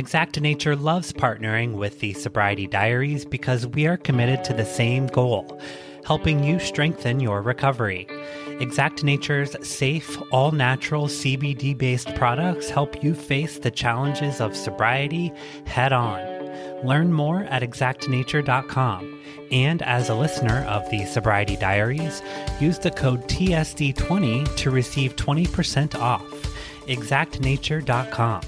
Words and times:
Exact 0.00 0.40
Nature 0.40 0.76
loves 0.76 1.12
partnering 1.12 1.74
with 1.74 2.00
the 2.00 2.14
Sobriety 2.14 2.66
Diaries 2.66 3.26
because 3.26 3.66
we 3.66 3.86
are 3.86 3.98
committed 3.98 4.42
to 4.44 4.54
the 4.54 4.64
same 4.64 5.06
goal 5.08 5.60
helping 6.06 6.42
you 6.42 6.58
strengthen 6.58 7.20
your 7.20 7.42
recovery. 7.42 8.08
Exact 8.60 9.04
Nature's 9.04 9.54
safe, 9.62 10.18
all 10.32 10.52
natural 10.52 11.06
CBD 11.06 11.76
based 11.76 12.14
products 12.14 12.70
help 12.70 13.04
you 13.04 13.14
face 13.14 13.58
the 13.58 13.70
challenges 13.70 14.40
of 14.40 14.56
sobriety 14.56 15.30
head 15.66 15.92
on. 15.92 16.18
Learn 16.82 17.12
more 17.12 17.40
at 17.44 17.60
exactnature.com. 17.60 19.20
And 19.52 19.82
as 19.82 20.08
a 20.08 20.14
listener 20.14 20.64
of 20.64 20.88
the 20.88 21.04
Sobriety 21.04 21.56
Diaries, 21.58 22.22
use 22.58 22.78
the 22.78 22.90
code 22.90 23.28
TSD20 23.28 24.56
to 24.56 24.70
receive 24.70 25.14
20% 25.16 25.94
off. 25.94 26.24
Exactnature.com. 26.86 28.40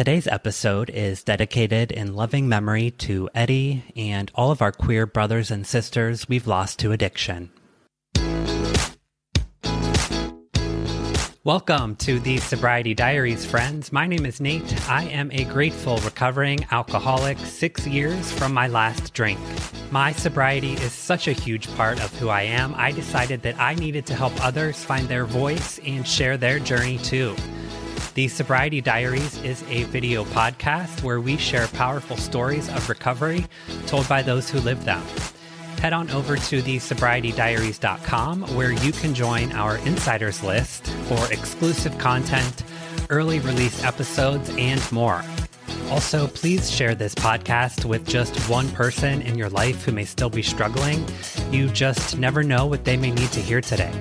Today's 0.00 0.26
episode 0.26 0.88
is 0.88 1.22
dedicated 1.22 1.92
in 1.92 2.14
loving 2.14 2.48
memory 2.48 2.90
to 2.92 3.28
Eddie 3.34 3.84
and 3.94 4.30
all 4.34 4.50
of 4.50 4.62
our 4.62 4.72
queer 4.72 5.04
brothers 5.04 5.50
and 5.50 5.66
sisters 5.66 6.26
we've 6.26 6.46
lost 6.46 6.78
to 6.78 6.92
addiction. 6.92 7.50
Welcome 11.44 11.96
to 11.96 12.18
the 12.18 12.38
Sobriety 12.38 12.94
Diaries, 12.94 13.44
friends. 13.44 13.92
My 13.92 14.06
name 14.06 14.24
is 14.24 14.40
Nate. 14.40 14.88
I 14.88 15.04
am 15.04 15.30
a 15.32 15.44
grateful 15.44 15.98
recovering 15.98 16.64
alcoholic 16.70 17.36
six 17.36 17.86
years 17.86 18.32
from 18.32 18.54
my 18.54 18.68
last 18.68 19.12
drink. 19.12 19.38
My 19.90 20.12
sobriety 20.12 20.72
is 20.72 20.92
such 20.92 21.28
a 21.28 21.32
huge 21.32 21.70
part 21.76 22.02
of 22.02 22.18
who 22.18 22.30
I 22.30 22.44
am, 22.44 22.72
I 22.74 22.92
decided 22.92 23.42
that 23.42 23.60
I 23.60 23.74
needed 23.74 24.06
to 24.06 24.14
help 24.14 24.32
others 24.42 24.82
find 24.82 25.08
their 25.08 25.26
voice 25.26 25.78
and 25.84 26.08
share 26.08 26.38
their 26.38 26.58
journey 26.58 26.96
too. 26.96 27.36
The 28.14 28.26
Sobriety 28.26 28.80
Diaries 28.80 29.40
is 29.44 29.62
a 29.68 29.84
video 29.84 30.24
podcast 30.24 31.04
where 31.04 31.20
we 31.20 31.36
share 31.36 31.68
powerful 31.68 32.16
stories 32.16 32.68
of 32.68 32.88
recovery 32.88 33.46
told 33.86 34.08
by 34.08 34.20
those 34.20 34.50
who 34.50 34.58
live 34.60 34.84
them. 34.84 35.00
Head 35.78 35.92
on 35.92 36.10
over 36.10 36.36
to 36.36 36.60
the 36.60 36.78
sobrietydiaries.com 36.78 38.56
where 38.56 38.72
you 38.72 38.90
can 38.90 39.14
join 39.14 39.52
our 39.52 39.76
insiders 39.78 40.42
list 40.42 40.88
for 41.08 41.32
exclusive 41.32 41.96
content, 41.98 42.64
early 43.10 43.38
release 43.38 43.84
episodes, 43.84 44.50
and 44.58 44.90
more. 44.90 45.22
Also, 45.88 46.26
please 46.26 46.68
share 46.68 46.96
this 46.96 47.14
podcast 47.14 47.84
with 47.84 48.06
just 48.08 48.36
one 48.50 48.68
person 48.70 49.22
in 49.22 49.38
your 49.38 49.50
life 49.50 49.84
who 49.84 49.92
may 49.92 50.04
still 50.04 50.30
be 50.30 50.42
struggling. 50.42 51.04
You 51.52 51.68
just 51.68 52.18
never 52.18 52.42
know 52.42 52.66
what 52.66 52.84
they 52.84 52.96
may 52.96 53.12
need 53.12 53.30
to 53.32 53.40
hear 53.40 53.60
today. 53.60 53.92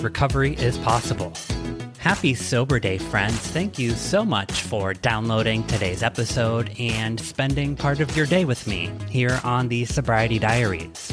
Recovery 0.00 0.54
is 0.54 0.78
possible. 0.78 1.32
Happy 2.02 2.34
Sober 2.34 2.80
Day, 2.80 2.98
friends. 2.98 3.38
Thank 3.38 3.78
you 3.78 3.92
so 3.92 4.24
much 4.24 4.62
for 4.62 4.92
downloading 4.92 5.62
today's 5.68 6.02
episode 6.02 6.74
and 6.76 7.20
spending 7.20 7.76
part 7.76 8.00
of 8.00 8.16
your 8.16 8.26
day 8.26 8.44
with 8.44 8.66
me 8.66 8.90
here 9.08 9.38
on 9.44 9.68
the 9.68 9.84
Sobriety 9.84 10.40
Diaries. 10.40 11.12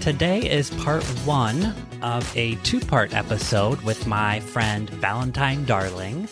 Today 0.00 0.48
is 0.48 0.70
part 0.70 1.02
one 1.26 1.74
of 2.00 2.32
a 2.36 2.54
two 2.62 2.78
part 2.78 3.12
episode 3.12 3.80
with 3.80 4.06
my 4.06 4.38
friend 4.38 4.88
Valentine 4.88 5.64
Darling. 5.64 6.28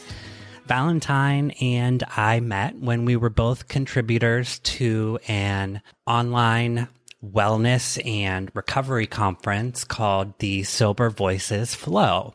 Valentine 0.67 1.51
and 1.61 2.05
I 2.17 2.39
met 2.39 2.77
when 2.77 3.05
we 3.05 3.17
were 3.17 3.31
both 3.31 3.67
contributors 3.67 4.61
to 4.61 5.19
an 5.27 5.83
online 6.07 6.87
wellness 7.25 8.05
and 8.07 8.51
recovery 8.55 9.07
conference 9.07 9.85
called 9.85 10.39
the 10.39 10.63
Sober 10.65 11.09
Voices 11.09 11.75
Flow 11.75 12.35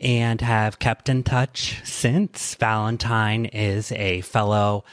and 0.00 0.40
have 0.40 0.78
kept 0.78 1.08
in 1.08 1.22
touch 1.22 1.80
since. 1.84 2.54
Valentine 2.54 3.44
is 3.46 3.92
a 3.92 4.22
fellow 4.22 4.84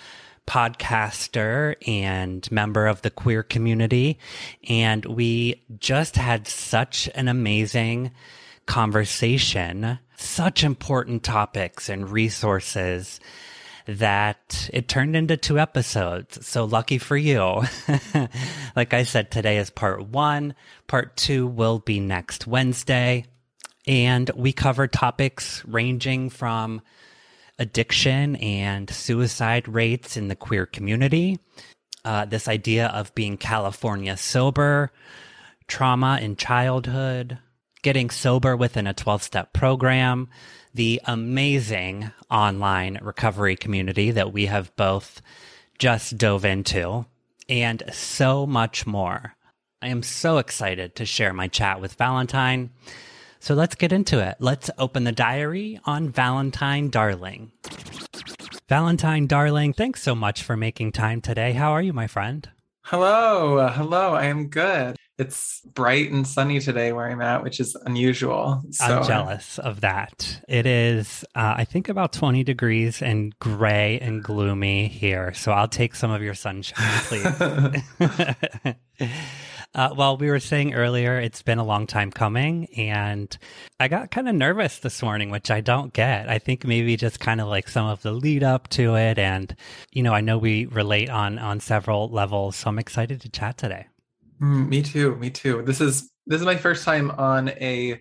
podcaster 0.46 1.76
and 1.88 2.52
member 2.52 2.88
of 2.88 3.02
the 3.04 3.12
queer 3.12 3.44
community. 3.44 4.18
And 4.68 5.06
we 5.06 5.64
just 5.80 6.16
had 6.16 6.48
such 6.48 7.08
an 7.14 7.28
amazing 7.28 8.12
conversation, 8.66 10.00
such 10.18 10.64
important 10.64 11.24
topics 11.24 11.88
and 11.88 12.10
resources 12.10 13.20
that 13.98 14.70
it 14.72 14.88
turned 14.88 15.16
into 15.16 15.36
two 15.36 15.60
episodes. 15.60 16.46
So 16.46 16.66
lucky 16.66 16.98
for 16.98 17.18
you. 17.18 17.64
like 18.76 18.94
I 18.94 19.04
said, 19.04 19.32
today 19.32 19.58
is 19.58 19.70
part 19.70 20.08
one. 20.08 20.54
Part 20.88 21.18
two 21.18 21.48
will 21.48 21.80
be 21.80 22.00
next 22.00 22.46
Wednesday. 22.46 23.26
And 23.88 24.30
we 24.36 24.54
cover 24.54 24.88
topics 24.88 25.66
ranging 25.66 26.30
from 26.30 26.82
addiction 27.58 28.36
and 28.38 28.90
suicide 28.90 29.68
rates 29.68 30.16
in 30.16 30.28
the 30.28 30.36
queer 30.36 30.66
community, 30.66 31.40
uh, 32.06 32.26
this 32.26 32.48
idea 32.48 32.88
of 32.88 33.14
being 33.16 33.38
California 33.38 34.16
sober, 34.16 34.92
trauma 35.68 36.20
in 36.22 36.36
childhood, 36.36 37.40
getting 37.82 38.10
sober 38.10 38.56
within 38.56 38.88
a 38.88 38.94
12 38.94 39.24
step 39.24 39.54
program, 39.54 40.30
the 40.74 41.02
amazing 41.06 42.12
online 42.30 43.00
recovery 43.02 43.56
community 43.56 44.12
that 44.12 44.34
we 44.34 44.46
have 44.46 44.76
both 44.76 45.22
just 45.78 46.18
dove 46.18 46.46
into, 46.46 47.06
and 47.48 47.84
so 47.92 48.46
much 48.46 48.86
more. 48.86 49.36
I 49.82 49.88
am 49.88 50.04
so 50.04 50.38
excited 50.38 50.96
to 50.96 51.06
share 51.06 51.34
my 51.34 51.48
chat 51.48 51.80
with 51.80 51.94
Valentine. 51.94 52.70
So 53.40 53.54
let's 53.54 53.76
get 53.76 53.94
into 53.94 54.20
it. 54.20 54.36
Let's 54.40 54.70
open 54.78 55.06
the 55.06 55.14
diary 55.14 55.80
on 55.86 56.10
Valentine 56.10 56.90
Darling. 56.90 57.54
Valentine 58.68 59.26
Darling, 59.26 59.72
thanks 59.74 60.04
so 60.04 60.14
much 60.14 60.44
for 60.44 60.58
making 60.58 60.92
time 60.92 61.22
today. 61.22 61.54
How 61.54 61.72
are 61.72 61.82
you, 61.82 61.94
my 61.94 62.08
friend? 62.08 62.50
Hello. 62.84 63.58
Uh, 63.58 63.72
hello. 63.72 64.14
I 64.14 64.26
am 64.26 64.48
good. 64.48 64.98
It's 65.20 65.62
bright 65.74 66.12
and 66.12 66.26
sunny 66.26 66.62
today 66.62 66.94
where 66.94 67.08
I'm 67.08 67.22
at, 67.22 67.44
which 67.44 67.60
is 67.60 67.76
unusual. 67.76 68.64
So. 68.72 68.86
I'm 68.86 69.04
jealous 69.06 69.60
of 69.60 69.82
that. 69.82 70.42
It 70.48 70.66
is, 70.66 71.26
uh, 71.36 71.56
I 71.58 71.66
think, 71.66 71.90
about 71.90 72.14
20 72.14 72.46
degrees 72.46 73.02
and 73.02 73.38
gray 73.40 74.00
and 74.00 74.24
gloomy 74.24 74.88
here. 74.88 75.34
So 75.34 75.52
I'll 75.52 75.68
take 75.68 75.94
some 75.94 76.10
of 76.10 76.22
your 76.22 76.36
sunshine, 76.36 77.02
please. 77.04 78.76
Uh, 79.76 79.94
well, 79.96 80.18
we 80.18 80.28
were 80.30 80.40
saying 80.40 80.74
earlier, 80.74 81.20
it's 81.20 81.44
been 81.44 81.60
a 81.60 81.64
long 81.64 81.86
time 81.86 82.10
coming, 82.10 82.66
and 82.76 83.38
I 83.80 83.88
got 83.88 84.10
kind 84.10 84.28
of 84.28 84.34
nervous 84.34 84.80
this 84.80 85.04
morning, 85.04 85.30
which 85.30 85.52
I 85.52 85.62
don't 85.62 85.94
get. 85.94 86.28
I 86.28 86.40
think 86.40 86.66
maybe 86.66 86.98
just 86.98 87.20
kind 87.20 87.40
of 87.40 87.48
like 87.48 87.68
some 87.70 87.86
of 87.86 88.02
the 88.02 88.12
lead 88.12 88.44
up 88.44 88.68
to 88.70 88.96
it, 88.96 89.20
and 89.20 89.56
you 89.92 90.02
know, 90.02 90.14
I 90.14 90.22
know 90.22 90.40
we 90.40 90.66
relate 90.66 91.12
on 91.12 91.38
on 91.38 91.60
several 91.60 92.10
levels, 92.10 92.56
so 92.56 92.70
I'm 92.70 92.80
excited 92.80 93.22
to 93.22 93.30
chat 93.30 93.60
today. 93.60 93.86
Mm, 94.42 94.70
me 94.70 94.82
too. 94.82 95.16
Me 95.18 95.30
too. 95.30 95.64
This 95.64 95.82
is 95.82 96.12
this 96.28 96.40
is 96.40 96.46
my 96.46 96.56
first 96.56 96.86
time 96.86 97.12
on 97.12 97.50
a 97.50 98.00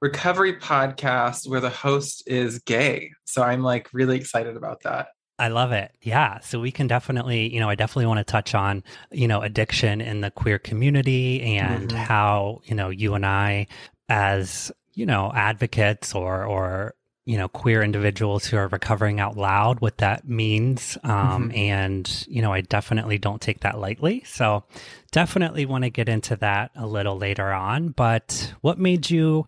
recovery 0.00 0.54
podcast 0.54 1.48
where 1.48 1.60
the 1.60 1.70
host 1.70 2.22
is 2.26 2.58
gay, 2.60 3.12
so 3.24 3.42
I'm 3.42 3.62
like 3.62 3.88
really 3.92 4.16
excited 4.16 4.56
about 4.56 4.82
that. 4.82 5.08
I 5.38 5.48
love 5.48 5.70
it. 5.70 5.92
Yeah. 6.02 6.40
So 6.40 6.58
we 6.58 6.72
can 6.72 6.88
definitely, 6.88 7.52
you 7.54 7.60
know, 7.60 7.68
I 7.68 7.76
definitely 7.76 8.06
want 8.06 8.18
to 8.18 8.24
touch 8.24 8.54
on, 8.56 8.82
you 9.12 9.28
know, 9.28 9.40
addiction 9.40 10.00
in 10.00 10.20
the 10.20 10.32
queer 10.32 10.58
community 10.58 11.40
and 11.42 11.90
mm-hmm. 11.90 11.96
how, 11.96 12.60
you 12.64 12.74
know, 12.74 12.90
you 12.90 13.14
and 13.14 13.24
I 13.24 13.68
as, 14.08 14.72
you 14.94 15.06
know, 15.06 15.30
advocates 15.32 16.12
or, 16.12 16.44
or, 16.44 16.94
you 17.28 17.36
know, 17.36 17.46
queer 17.46 17.82
individuals 17.82 18.46
who 18.46 18.56
are 18.56 18.68
recovering 18.68 19.20
out 19.20 19.36
loud, 19.36 19.80
what 19.80 19.98
that 19.98 20.26
means. 20.26 20.96
Um, 21.04 21.50
mm-hmm. 21.50 21.58
And, 21.58 22.26
you 22.26 22.40
know, 22.40 22.54
I 22.54 22.62
definitely 22.62 23.18
don't 23.18 23.42
take 23.42 23.60
that 23.60 23.78
lightly. 23.78 24.24
So 24.24 24.64
definitely 25.10 25.66
want 25.66 25.84
to 25.84 25.90
get 25.90 26.08
into 26.08 26.36
that 26.36 26.70
a 26.74 26.86
little 26.86 27.18
later 27.18 27.52
on. 27.52 27.90
But 27.90 28.54
what 28.62 28.78
made 28.78 29.10
you 29.10 29.46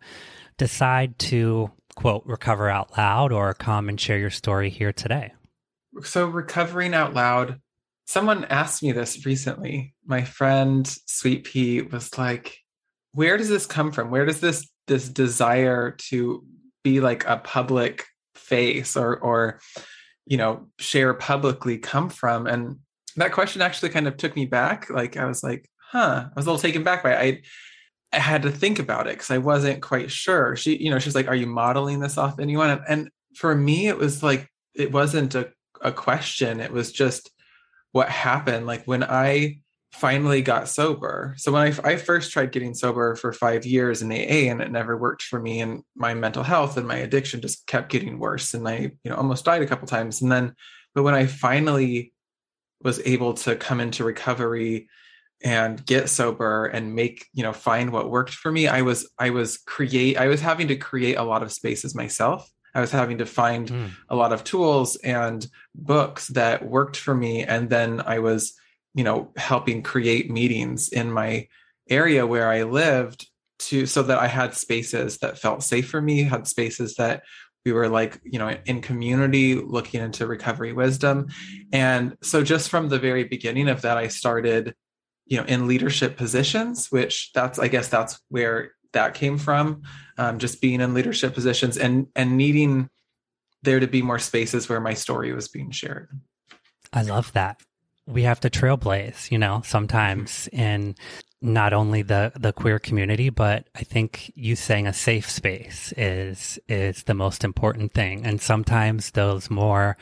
decide 0.58 1.18
to, 1.20 1.70
quote, 1.96 2.22
recover 2.26 2.68
out 2.68 2.98
loud 2.98 3.32
or 3.32 3.54
come 3.54 3.88
and 3.88 3.98
share 3.98 4.18
your 4.18 4.28
story 4.28 4.68
here 4.68 4.92
today? 4.92 5.32
so 6.04 6.26
recovering 6.26 6.94
out 6.94 7.14
loud 7.14 7.60
someone 8.06 8.44
asked 8.44 8.80
me 8.80 8.92
this 8.92 9.26
recently 9.26 9.92
my 10.06 10.22
friend 10.22 10.86
sweet 11.06 11.44
pea 11.44 11.82
was 11.82 12.16
like 12.16 12.58
where 13.12 13.36
does 13.36 13.48
this 13.48 13.66
come 13.66 13.90
from 13.90 14.08
where 14.08 14.24
does 14.24 14.40
this 14.40 14.68
this 14.86 15.08
desire 15.08 15.92
to 15.92 16.44
be 16.82 17.00
like 17.00 17.26
a 17.26 17.38
public 17.38 18.06
face 18.34 18.96
or 18.96 19.18
or 19.18 19.60
you 20.26 20.36
know 20.36 20.66
share 20.78 21.14
publicly 21.14 21.78
come 21.78 22.08
from. 22.08 22.46
And 22.46 22.78
that 23.16 23.32
question 23.32 23.62
actually 23.62 23.90
kind 23.90 24.08
of 24.08 24.16
took 24.16 24.36
me 24.36 24.46
back. 24.46 24.90
Like 24.90 25.16
i 25.16 25.24
was 25.24 25.42
like 25.42 25.68
huh. 25.90 26.26
I 26.26 26.32
was 26.36 26.46
a 26.46 26.50
little 26.50 26.62
taken 26.62 26.84
back 26.84 27.02
by 27.02 27.12
it. 27.12 27.44
I, 28.12 28.16
I 28.16 28.20
had 28.20 28.42
to 28.42 28.50
think 28.50 28.78
about 28.78 29.06
it 29.06 29.14
because 29.14 29.30
i 29.30 29.38
wasn't 29.38 29.82
quite 29.82 30.10
sure. 30.10 30.56
She 30.56 30.76
you 30.76 30.90
know 30.90 30.98
she's 30.98 31.14
like 31.14 31.28
are 31.28 31.34
you 31.34 31.46
modeling 31.46 32.00
this 32.00 32.18
off 32.18 32.38
anyone? 32.38 32.70
And, 32.70 32.82
and 32.88 33.10
for 33.36 33.54
me 33.54 33.88
it 33.88 33.98
was 33.98 34.22
like 34.22 34.48
it 34.74 34.92
wasn't 34.92 35.34
a 35.34 35.50
a 35.82 35.92
question. 35.92 36.60
It 36.60 36.72
was 36.72 36.92
just 36.92 37.30
what 37.92 38.08
happened. 38.08 38.66
Like 38.66 38.84
when 38.84 39.02
I 39.02 39.60
finally 39.92 40.40
got 40.40 40.68
sober. 40.68 41.34
So 41.36 41.52
when 41.52 41.72
I, 41.72 41.92
I 41.92 41.96
first 41.96 42.32
tried 42.32 42.52
getting 42.52 42.74
sober 42.74 43.16
for 43.16 43.32
five 43.32 43.66
years 43.66 44.02
in 44.02 44.12
AA 44.12 44.50
and 44.50 44.60
it 44.60 44.70
never 44.70 44.96
worked 44.96 45.22
for 45.22 45.40
me 45.40 45.60
and 45.60 45.82
my 45.96 46.14
mental 46.14 46.42
health 46.42 46.76
and 46.76 46.86
my 46.86 46.96
addiction 46.96 47.40
just 47.40 47.66
kept 47.66 47.90
getting 47.90 48.18
worse. 48.18 48.54
And 48.54 48.66
I, 48.68 48.92
you 49.02 49.10
know, 49.10 49.16
almost 49.16 49.44
died 49.44 49.62
a 49.62 49.66
couple 49.66 49.88
times. 49.88 50.22
And 50.22 50.30
then 50.30 50.54
But 50.94 51.02
when 51.02 51.14
I 51.14 51.26
finally 51.26 52.12
was 52.82 53.00
able 53.04 53.34
to 53.34 53.56
come 53.56 53.80
into 53.80 54.04
recovery 54.04 54.88
and 55.42 55.84
get 55.86 56.08
sober 56.08 56.66
and 56.66 56.94
make 56.94 57.26
you 57.32 57.42
know 57.42 57.52
find 57.52 57.92
what 57.92 58.10
worked 58.10 58.34
for 58.34 58.52
me 58.52 58.68
i 58.68 58.82
was 58.82 59.10
i 59.18 59.30
was 59.30 59.56
create 59.58 60.18
i 60.18 60.26
was 60.26 60.40
having 60.40 60.68
to 60.68 60.76
create 60.76 61.14
a 61.14 61.22
lot 61.22 61.42
of 61.42 61.50
spaces 61.52 61.94
myself 61.94 62.50
i 62.74 62.80
was 62.80 62.90
having 62.90 63.18
to 63.18 63.26
find 63.26 63.68
mm. 63.68 63.90
a 64.10 64.16
lot 64.16 64.32
of 64.32 64.44
tools 64.44 64.96
and 64.96 65.46
books 65.74 66.28
that 66.28 66.66
worked 66.66 66.96
for 66.96 67.14
me 67.14 67.42
and 67.42 67.70
then 67.70 68.02
i 68.04 68.18
was 68.18 68.54
you 68.94 69.04
know 69.04 69.32
helping 69.36 69.82
create 69.82 70.30
meetings 70.30 70.88
in 70.88 71.10
my 71.10 71.46
area 71.88 72.26
where 72.26 72.48
i 72.48 72.62
lived 72.62 73.28
to 73.58 73.86
so 73.86 74.02
that 74.02 74.18
i 74.18 74.26
had 74.26 74.54
spaces 74.54 75.18
that 75.18 75.38
felt 75.38 75.62
safe 75.62 75.88
for 75.88 76.00
me 76.00 76.22
had 76.22 76.46
spaces 76.46 76.94
that 76.96 77.22
we 77.64 77.72
were 77.72 77.88
like 77.88 78.20
you 78.24 78.38
know 78.38 78.56
in 78.66 78.80
community 78.80 79.54
looking 79.54 80.00
into 80.00 80.26
recovery 80.26 80.72
wisdom. 80.72 81.28
And 81.72 82.16
so 82.22 82.42
just 82.42 82.70
from 82.70 82.88
the 82.88 82.98
very 82.98 83.24
beginning 83.24 83.68
of 83.68 83.82
that 83.82 83.96
i 83.96 84.08
started 84.08 84.74
you 85.26 85.36
know 85.36 85.44
in 85.44 85.66
leadership 85.66 86.16
positions 86.16 86.90
which 86.90 87.32
that's 87.32 87.58
i 87.58 87.68
guess 87.68 87.88
that's 87.88 88.18
where 88.28 88.72
that 88.92 89.14
came 89.14 89.38
from 89.38 89.82
um, 90.18 90.38
just 90.38 90.60
being 90.60 90.80
in 90.80 90.94
leadership 90.94 91.34
positions 91.34 91.76
and 91.76 92.06
and 92.16 92.36
needing 92.36 92.88
there 93.62 93.80
to 93.80 93.86
be 93.86 94.02
more 94.02 94.18
spaces 94.18 94.68
where 94.68 94.80
my 94.80 94.94
story 94.94 95.32
was 95.32 95.48
being 95.48 95.70
shared. 95.70 96.08
I 96.92 97.02
love 97.02 97.32
that 97.34 97.62
we 98.10 98.22
have 98.22 98.40
to 98.40 98.50
trailblaze 98.50 99.30
you 99.30 99.38
know 99.38 99.62
sometimes 99.64 100.48
in 100.52 100.94
not 101.42 101.72
only 101.72 102.02
the 102.02 102.32
the 102.38 102.52
queer 102.52 102.78
community 102.78 103.30
but 103.30 103.68
i 103.74 103.82
think 103.82 104.30
you 104.34 104.54
saying 104.54 104.86
a 104.86 104.92
safe 104.92 105.30
space 105.30 105.92
is 105.96 106.58
is 106.68 107.04
the 107.04 107.14
most 107.14 107.44
important 107.44 107.92
thing 107.92 108.24
and 108.26 108.40
sometimes 108.40 109.12
those 109.12 109.50
more 109.50 109.96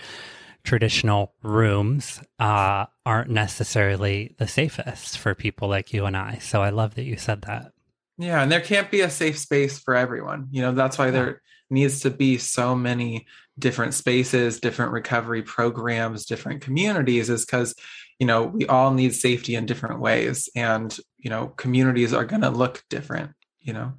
traditional 0.69 1.33
rooms 1.43 2.21
uh, 2.39 2.85
aren't 3.07 3.31
necessarily 3.31 4.35
the 4.39 4.47
safest 4.47 5.17
for 5.17 5.35
people 5.35 5.67
like 5.67 5.95
you 5.95 6.05
and 6.05 6.15
I. 6.15 6.39
So 6.39 6.63
I 6.63 6.69
love 6.69 6.95
that 6.97 7.05
you 7.05 7.17
said 7.17 7.43
that. 7.43 7.73
Yeah, 8.19 8.43
and 8.43 8.53
there 8.53 8.61
can't 8.61 8.91
be 8.91 9.01
a 9.01 9.09
safe 9.09 9.39
space 9.39 9.79
for 9.79 9.95
everyone. 9.95 10.49
You 10.51 10.63
know, 10.63 10.73
that's 10.73 10.99
why 10.99 11.11
there 11.11 11.41
needs 11.71 12.01
to 12.01 12.11
be 12.11 12.37
so 12.37 12.75
many 12.75 13.27
different 13.59 13.95
spaces, 13.95 14.61
different 14.61 14.93
recovery 14.93 15.43
programs, 15.43 16.27
different 16.27 16.63
communities 16.63 17.29
is 17.31 17.45
cuz 17.45 17.75
you 18.19 18.27
know, 18.27 18.45
we 18.45 18.67
all 18.67 18.93
need 18.93 19.15
safety 19.15 19.55
in 19.55 19.67
different 19.67 20.01
ways 20.01 20.49
and, 20.57 20.99
you 21.19 21.31
know, 21.31 21.49
communities 21.57 22.13
are 22.13 22.25
going 22.25 22.43
to 22.43 22.51
look 22.51 22.83
different, 22.91 23.33
you 23.61 23.73
know. 23.73 23.95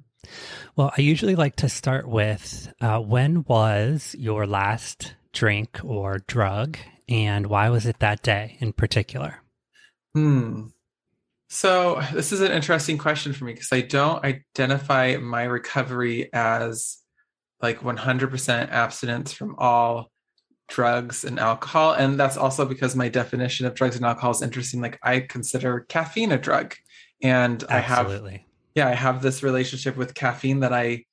Well, 0.76 0.92
I 0.96 1.00
usually 1.00 1.36
like 1.36 1.56
to 1.56 1.68
start 1.68 2.06
with 2.06 2.72
uh, 2.80 2.98
when 3.00 3.44
was 3.44 4.14
your 4.18 4.46
last 4.46 5.14
drink 5.32 5.80
or 5.82 6.18
drug, 6.26 6.76
and 7.08 7.46
why 7.46 7.70
was 7.70 7.86
it 7.86 8.00
that 8.00 8.22
day 8.22 8.56
in 8.60 8.72
particular? 8.72 9.42
Hmm. 10.14 10.66
So 11.48 12.00
this 12.12 12.32
is 12.32 12.40
an 12.40 12.52
interesting 12.52 12.98
question 12.98 13.32
for 13.32 13.44
me 13.44 13.54
because 13.54 13.72
I 13.72 13.80
don't 13.80 14.24
identify 14.24 15.16
my 15.16 15.44
recovery 15.44 16.30
as 16.32 16.98
like 17.62 17.80
100% 17.80 18.70
abstinence 18.70 19.32
from 19.32 19.54
all 19.58 20.10
drugs 20.68 21.24
and 21.24 21.38
alcohol. 21.38 21.92
And 21.92 22.18
that's 22.18 22.36
also 22.36 22.64
because 22.64 22.96
my 22.96 23.08
definition 23.08 23.66
of 23.66 23.74
drugs 23.74 23.96
and 23.96 24.04
alcohol 24.04 24.30
is 24.30 24.42
interesting. 24.42 24.80
Like 24.80 24.98
I 25.02 25.20
consider 25.20 25.80
caffeine 25.80 26.32
a 26.32 26.38
drug. 26.38 26.74
And 27.22 27.64
Absolutely. 27.68 28.30
I 28.30 28.34
have, 28.34 28.40
yeah, 28.74 28.88
I 28.88 28.94
have 28.94 29.20
this 29.20 29.42
relationship 29.42 29.96
with 29.96 30.14
caffeine 30.14 30.60
that 30.60 30.72
I 30.72 31.04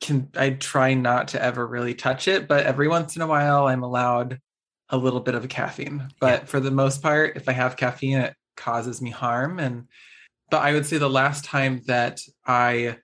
can 0.00 0.28
I 0.36 0.50
try 0.50 0.94
not 0.94 1.28
to 1.28 1.42
ever 1.42 1.64
really 1.64 1.94
touch 1.94 2.26
it, 2.26 2.48
but 2.48 2.66
every 2.66 2.88
once 2.88 3.14
in 3.14 3.22
a 3.22 3.26
while 3.26 3.68
I'm 3.68 3.84
allowed 3.84 4.40
a 4.88 4.96
little 4.96 5.20
bit 5.20 5.36
of 5.36 5.48
caffeine. 5.48 6.08
But 6.20 6.40
yeah. 6.40 6.46
for 6.46 6.58
the 6.58 6.72
most 6.72 7.02
part, 7.02 7.36
if 7.36 7.48
I 7.48 7.52
have 7.52 7.76
caffeine, 7.76 8.18
it 8.18 8.34
causes 8.56 9.00
me 9.00 9.10
harm. 9.10 9.60
And 9.60 9.86
but 10.50 10.62
I 10.62 10.72
would 10.72 10.84
say 10.84 10.98
the 10.98 11.08
last 11.08 11.44
time 11.44 11.82
that 11.86 12.20
I 12.44 12.98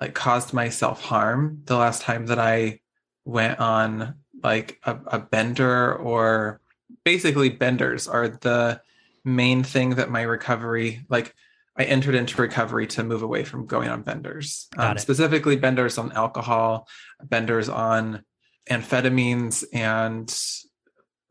like 0.00 0.14
caused 0.14 0.52
myself 0.52 1.02
harm, 1.02 1.62
the 1.64 1.76
last 1.76 2.02
time 2.02 2.26
that 2.26 2.38
I 2.38 2.80
went 3.24 3.58
on 3.58 4.16
like 4.42 4.78
a, 4.84 4.98
a 5.06 5.18
bender 5.18 5.94
or 5.94 6.60
basically 7.04 7.48
benders 7.48 8.06
are 8.06 8.28
the 8.28 8.80
main 9.24 9.64
thing 9.64 9.90
that 9.96 10.10
my 10.10 10.22
recovery 10.22 11.04
like 11.08 11.34
I 11.78 11.84
entered 11.84 12.14
into 12.14 12.40
recovery 12.40 12.86
to 12.88 13.04
move 13.04 13.22
away 13.22 13.44
from 13.44 13.66
going 13.66 13.88
on 13.88 14.02
benders, 14.02 14.68
um, 14.78 14.96
specifically 14.96 15.56
benders 15.56 15.98
on 15.98 16.10
alcohol, 16.12 16.88
benders 17.22 17.68
on 17.68 18.24
amphetamines 18.70 19.64
and 19.74 20.28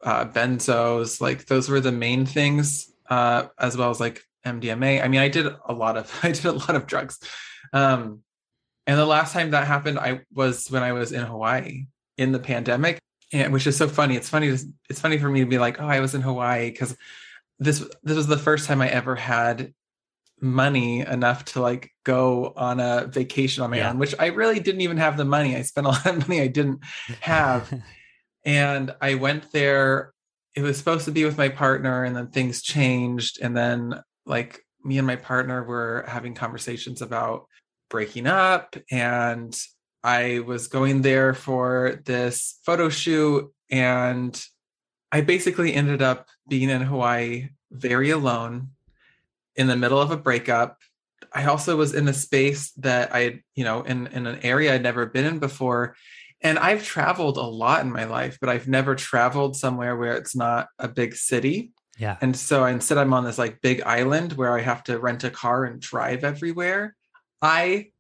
uh, 0.03 0.25
benzos. 0.25 1.19
Like 1.19 1.47
those 1.47 1.67
were 1.67 1.79
the 1.79 1.91
main 1.91 2.27
things, 2.27 2.91
uh, 3.09 3.47
as 3.59 3.75
well 3.75 3.89
as 3.89 3.99
like 3.99 4.23
MDMA. 4.45 5.03
I 5.03 5.07
mean, 5.07 5.19
I 5.19 5.29
did 5.29 5.47
a 5.47 5.73
lot 5.73 5.97
of 5.97 6.13
I 6.23 6.31
did 6.31 6.45
a 6.45 6.51
lot 6.51 6.75
of 6.75 6.85
drugs. 6.85 7.19
Um, 7.73 8.21
and 8.87 8.97
the 8.97 9.05
last 9.05 9.33
time 9.33 9.51
that 9.51 9.67
happened, 9.67 9.99
I 9.99 10.21
was 10.33 10.69
when 10.69 10.83
I 10.83 10.93
was 10.93 11.11
in 11.11 11.23
Hawaii 11.23 11.85
in 12.17 12.31
the 12.31 12.39
pandemic, 12.39 12.99
and 13.33 13.51
which 13.51 13.67
is 13.67 13.77
so 13.77 13.87
funny. 13.87 14.15
It's 14.15 14.29
funny. 14.29 14.55
To, 14.55 14.63
it's 14.89 14.99
funny 14.99 15.17
for 15.17 15.29
me 15.29 15.41
to 15.41 15.45
be 15.45 15.57
like, 15.57 15.81
oh, 15.81 15.87
I 15.87 15.99
was 15.99 16.13
in 16.13 16.21
Hawaii 16.21 16.69
because 16.69 16.95
this 17.59 17.79
this 18.03 18.17
was 18.17 18.27
the 18.27 18.37
first 18.37 18.67
time 18.67 18.81
I 18.81 18.89
ever 18.89 19.15
had 19.15 19.73
money 20.41 20.99
enough 20.99 21.45
to 21.45 21.61
like 21.61 21.89
go 22.03 22.53
on 22.55 22.79
a 22.79 23.07
vacation 23.07 23.63
on 23.63 23.71
my 23.71 23.77
yeah. 23.77 23.89
own, 23.89 23.99
which 23.99 24.13
I 24.19 24.27
really 24.27 24.59
didn't 24.59 24.81
even 24.81 24.97
have 24.97 25.17
the 25.17 25.25
money. 25.25 25.55
I 25.55 25.61
spent 25.63 25.87
a 25.87 25.89
lot 25.91 26.05
of 26.05 26.27
money 26.27 26.41
I 26.41 26.47
didn't 26.47 26.83
have. 27.21 27.73
and 28.45 28.93
I 29.01 29.15
went 29.15 29.51
there. 29.51 30.13
It 30.53 30.61
was 30.61 30.77
supposed 30.77 31.05
to 31.05 31.11
be 31.11 31.25
with 31.25 31.37
my 31.37 31.49
partner, 31.49 32.03
and 32.03 32.15
then 32.15 32.27
things 32.27 32.61
changed. 32.61 33.39
And 33.41 33.57
then, 33.57 34.01
like, 34.25 34.65
me 34.83 34.97
and 34.97 35.07
my 35.07 35.17
partner 35.17 35.63
were 35.63 36.05
having 36.07 36.33
conversations 36.33 37.01
about 37.01 37.47
breaking 37.95 38.27
up. 38.27 38.75
And 38.91 39.57
I 40.03 40.39
was 40.39 40.67
going 40.67 41.01
there 41.01 41.33
for 41.33 42.01
this 42.03 42.59
photo 42.65 42.89
shoot. 42.89 43.49
And 43.71 44.45
I 45.13 45.21
basically 45.21 45.73
ended 45.73 46.01
up 46.01 46.27
being 46.49 46.69
in 46.69 46.81
Hawaii 46.81 47.51
very 47.71 48.09
alone 48.09 48.71
in 49.55 49.67
the 49.67 49.77
middle 49.77 50.01
of 50.01 50.11
a 50.11 50.17
breakup. 50.17 50.77
I 51.31 51.45
also 51.45 51.77
was 51.77 51.93
in 51.93 52.09
a 52.09 52.13
space 52.13 52.71
that 52.73 53.15
I, 53.15 53.43
you 53.55 53.63
know, 53.63 53.83
in 53.83 54.07
in 54.07 54.27
an 54.27 54.39
area 54.43 54.73
I'd 54.73 54.83
never 54.83 55.05
been 55.05 55.23
in 55.23 55.39
before. 55.39 55.95
And 56.41 56.59
I've 56.59 56.83
traveled 56.83 57.37
a 57.37 57.43
lot 57.43 57.85
in 57.85 57.93
my 57.93 58.03
life, 58.03 58.39
but 58.41 58.49
I've 58.49 58.67
never 58.67 58.93
traveled 58.95 59.55
somewhere 59.55 59.95
where 59.95 60.17
it's 60.17 60.35
not 60.35 60.67
a 60.79 60.89
big 60.89 61.15
city. 61.15 61.71
Yeah. 61.97 62.17
And 62.19 62.35
so 62.35 62.65
instead 62.65 62.97
I'm 62.97 63.13
on 63.13 63.23
this 63.23 63.37
like 63.37 63.61
big 63.61 63.81
island 63.83 64.33
where 64.33 64.53
I 64.57 64.61
have 64.63 64.83
to 64.83 64.99
rent 64.99 65.23
a 65.23 65.29
car 65.29 65.63
and 65.63 65.79
drive 65.79 66.25
everywhere. 66.25 66.93
I 67.45 67.91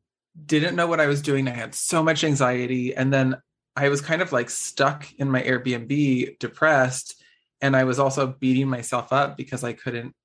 didn't 0.43 0.75
know 0.75 0.87
what 0.87 0.99
I 0.99 1.05
was 1.05 1.21
doing. 1.21 1.47
I 1.47 1.51
had 1.51 1.75
so 1.75 2.01
much 2.01 2.23
anxiety. 2.23 2.95
And 2.95 3.13
then 3.13 3.37
I 3.75 3.89
was 3.89 4.01
kind 4.01 4.23
of 4.23 4.31
like 4.31 4.49
stuck 4.49 5.07
in 5.19 5.29
my 5.29 5.43
Airbnb, 5.43 6.39
depressed. 6.39 7.23
And 7.61 7.75
I 7.75 7.83
was 7.83 7.99
also 7.99 8.25
beating 8.25 8.67
myself 8.67 9.13
up 9.13 9.37
because 9.37 9.63
I 9.63 9.73
couldn't 9.73 10.15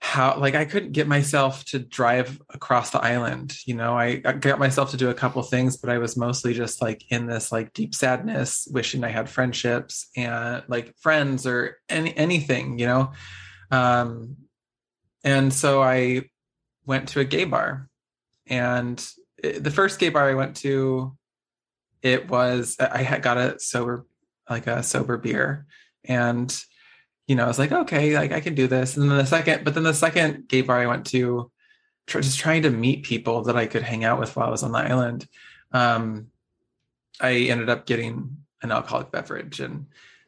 how 0.00 0.38
like 0.38 0.54
I 0.54 0.66
couldn't 0.66 0.92
get 0.92 1.08
myself 1.08 1.64
to 1.66 1.78
drive 1.78 2.40
across 2.50 2.90
the 2.90 3.00
island. 3.00 3.56
You 3.64 3.74
know, 3.74 3.98
I, 3.98 4.20
I 4.22 4.32
got 4.34 4.58
myself 4.58 4.90
to 4.90 4.98
do 4.98 5.08
a 5.08 5.14
couple 5.14 5.42
things, 5.42 5.78
but 5.78 5.88
I 5.88 5.96
was 5.96 6.14
mostly 6.16 6.52
just 6.52 6.82
like 6.82 7.10
in 7.10 7.26
this 7.26 7.50
like 7.50 7.72
deep 7.72 7.94
sadness, 7.94 8.68
wishing 8.70 9.02
I 9.02 9.08
had 9.08 9.30
friendships 9.30 10.10
and 10.14 10.62
like 10.68 10.94
friends 10.98 11.46
or 11.46 11.78
any 11.88 12.14
anything, 12.16 12.78
you 12.78 12.86
know. 12.86 13.12
Um 13.70 14.36
and 15.24 15.54
so 15.54 15.82
I 15.82 16.28
went 16.84 17.08
to 17.10 17.20
a 17.20 17.24
gay 17.24 17.44
bar. 17.44 17.88
And 18.48 19.04
it, 19.42 19.62
the 19.62 19.70
first 19.70 19.98
gay 19.98 20.08
bar 20.08 20.28
I 20.28 20.34
went 20.34 20.56
to 20.58 21.16
it 22.02 22.28
was 22.28 22.76
I 22.78 23.02
had 23.02 23.22
got 23.22 23.38
a 23.38 23.58
sober 23.58 24.06
like 24.48 24.66
a 24.66 24.82
sober 24.82 25.18
beer 25.18 25.66
and 26.04 26.56
you 27.28 27.34
know, 27.34 27.44
I 27.44 27.48
was 27.48 27.58
like, 27.58 27.70
okay, 27.70 28.16
like 28.16 28.32
I 28.32 28.40
can 28.40 28.54
do 28.54 28.66
this. 28.66 28.96
And 28.96 29.08
then 29.08 29.18
the 29.18 29.26
second, 29.26 29.62
but 29.62 29.74
then 29.74 29.82
the 29.82 29.92
second 29.92 30.48
gay 30.48 30.62
bar 30.62 30.78
I 30.78 30.86
went 30.86 31.06
to, 31.08 31.52
just 32.06 32.38
trying 32.38 32.62
to 32.62 32.70
meet 32.70 33.04
people 33.04 33.42
that 33.44 33.56
I 33.56 33.66
could 33.66 33.82
hang 33.82 34.02
out 34.02 34.18
with 34.18 34.34
while 34.34 34.48
I 34.48 34.50
was 34.50 34.62
on 34.62 34.72
the 34.72 34.78
island, 34.78 35.28
um, 35.72 36.28
I 37.20 37.34
ended 37.34 37.68
up 37.68 37.84
getting 37.84 38.38
an 38.62 38.72
alcoholic 38.72 39.12
beverage, 39.12 39.60
and 39.60 39.86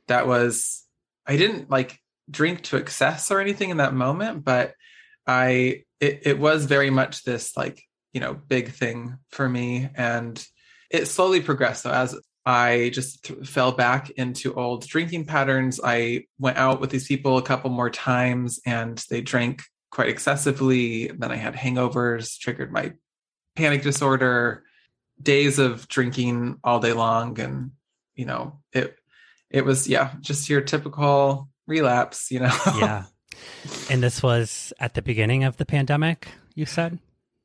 that 0.08 0.26
was 0.26 0.84
I 1.26 1.36
didn't 1.38 1.70
like 1.70 1.98
drink 2.30 2.62
to 2.64 2.76
excess 2.76 3.30
or 3.30 3.40
anything 3.40 3.70
in 3.70 3.78
that 3.78 3.94
moment, 3.94 4.44
but 4.44 4.74
I 5.26 5.84
it, 6.00 6.20
it 6.24 6.38
was 6.38 6.66
very 6.66 6.90
much 6.90 7.24
this 7.24 7.56
like 7.56 7.82
you 8.12 8.20
know 8.20 8.34
big 8.34 8.72
thing 8.72 9.18
for 9.28 9.48
me, 9.48 9.88
and 9.94 10.44
it 10.90 11.06
slowly 11.06 11.40
progressed. 11.40 11.82
So 11.82 11.90
as 11.90 12.16
I 12.46 12.90
just 12.92 13.24
th- 13.24 13.46
fell 13.46 13.72
back 13.72 14.10
into 14.10 14.54
old 14.54 14.86
drinking 14.86 15.26
patterns. 15.26 15.80
I 15.82 16.24
went 16.38 16.56
out 16.56 16.80
with 16.80 16.90
these 16.90 17.06
people 17.06 17.36
a 17.36 17.42
couple 17.42 17.70
more 17.70 17.90
times 17.90 18.60
and 18.64 18.98
they 19.10 19.20
drank 19.20 19.62
quite 19.90 20.08
excessively. 20.08 21.08
Then 21.08 21.30
I 21.30 21.36
had 21.36 21.54
hangovers, 21.54 22.38
triggered 22.38 22.72
my 22.72 22.94
panic 23.56 23.82
disorder, 23.82 24.64
days 25.20 25.58
of 25.58 25.86
drinking 25.88 26.58
all 26.64 26.80
day 26.80 26.92
long. 26.92 27.38
And, 27.38 27.72
you 28.14 28.24
know, 28.24 28.60
it, 28.72 28.96
it 29.50 29.64
was 29.64 29.86
yeah, 29.86 30.14
just 30.20 30.48
your 30.48 30.62
typical 30.62 31.48
relapse, 31.66 32.30
you 32.30 32.40
know. 32.40 32.56
yeah. 32.78 33.04
And 33.88 34.02
this 34.02 34.22
was 34.22 34.72
at 34.80 34.94
the 34.94 35.02
beginning 35.02 35.44
of 35.44 35.56
the 35.56 35.64
pandemic, 35.64 36.28
you 36.54 36.66
said? 36.66 36.98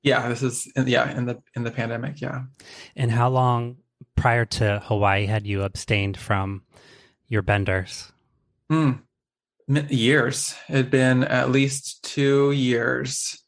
Yeah, 0.05 0.29
this 0.29 0.43
is 0.43 0.71
yeah, 0.77 1.17
in 1.17 1.25
the 1.25 1.41
in 1.55 1.63
the 1.63 1.71
pandemic, 1.71 2.21
yeah. 2.21 2.43
And 2.95 3.11
how 3.11 3.27
long 3.27 3.77
prior 4.15 4.45
to 4.45 4.79
Hawaii 4.85 5.25
had 5.25 5.47
you 5.47 5.63
abstained 5.63 6.15
from 6.15 6.61
your 7.27 7.41
benders? 7.41 8.11
Mm, 8.71 9.01
years. 9.67 10.55
It 10.69 10.75
had 10.75 10.91
been 10.91 11.23
at 11.23 11.49
least 11.49 12.03
2 12.03 12.51
years. 12.51 13.43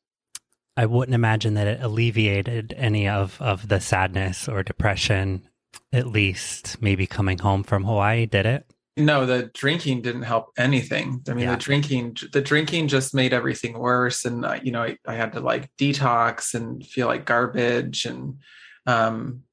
I 0.76 0.88
wouldn't 0.88 1.14
imagine 1.14 1.54
that 1.54 1.68
it 1.68 1.82
alleviated 1.82 2.74
any 2.76 3.08
of 3.08 3.40
of 3.40 3.68
the 3.68 3.80
sadness 3.80 4.50
or 4.50 4.64
depression 4.64 5.48
at 5.94 6.08
least 6.08 6.82
maybe 6.82 7.06
coming 7.06 7.38
home 7.38 7.62
from 7.62 7.84
Hawaii, 7.84 8.26
did 8.26 8.48
it? 8.48 8.66
No, 8.98 9.26
the 9.28 9.52
drinking 9.54 10.02
didn't 10.02 10.24
help 10.24 10.52
anything. 10.58 11.22
I 11.30 11.34
mean, 11.34 11.46
yeah. 11.46 11.52
the 11.52 11.62
drinking, 11.62 12.18
the 12.34 12.42
drinking 12.42 12.88
just 12.88 13.14
made 13.14 13.32
everything 13.32 13.78
worse. 13.78 14.26
And 14.26 14.44
uh, 14.44 14.60
you 14.62 14.72
know, 14.72 14.84
I, 14.84 14.98
I, 15.06 15.14
had 15.14 15.34
to 15.34 15.40
like 15.40 15.70
detox 15.78 16.56
and 16.56 16.86
feel 16.86 17.06
like 17.06 17.26
garbage. 17.26 18.06
And 18.06 18.40
um, 18.88 19.44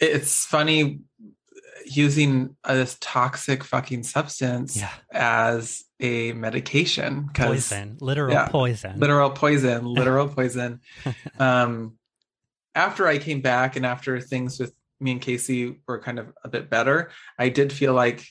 it's 0.00 0.44
funny 0.44 1.00
using 1.86 2.56
this 2.66 2.96
toxic 3.00 3.64
fucking 3.64 4.02
substance 4.02 4.76
yeah. 4.76 4.90
as 5.12 5.84
a 6.00 6.32
medication 6.32 7.30
poison 7.34 7.96
literal 8.00 8.32
yeah, 8.32 8.48
poison, 8.48 8.98
literal 8.98 9.30
poison, 9.30 9.84
literal 9.84 10.28
poison. 10.28 10.80
um, 11.38 11.94
after 12.74 13.06
I 13.06 13.18
came 13.18 13.40
back 13.40 13.76
and 13.76 13.84
after 13.84 14.20
things 14.20 14.58
with 14.58 14.72
me 15.00 15.12
and 15.12 15.20
Casey 15.20 15.80
were 15.86 16.00
kind 16.00 16.18
of 16.18 16.32
a 16.44 16.48
bit 16.48 16.70
better, 16.70 17.10
I 17.38 17.48
did 17.48 17.72
feel 17.72 17.94
like 17.94 18.26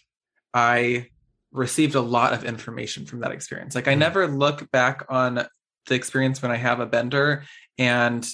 I 0.54 1.08
received 1.52 1.96
a 1.96 2.02
lot 2.02 2.34
of 2.34 2.46
information 2.46 3.06
from 3.06 3.22
that 3.22 3.32
experience. 3.32 3.76
Like 3.76 3.88
I 3.88 3.96
mm. 3.96 4.00
never 4.00 4.28
look 4.28 4.70
back 4.72 5.06
on 5.10 5.46
the 5.88 5.96
experience 5.96 6.42
when 6.42 6.52
I 6.52 6.58
have 6.58 6.80
a 6.80 6.86
bender 6.86 7.44
and 7.78 8.28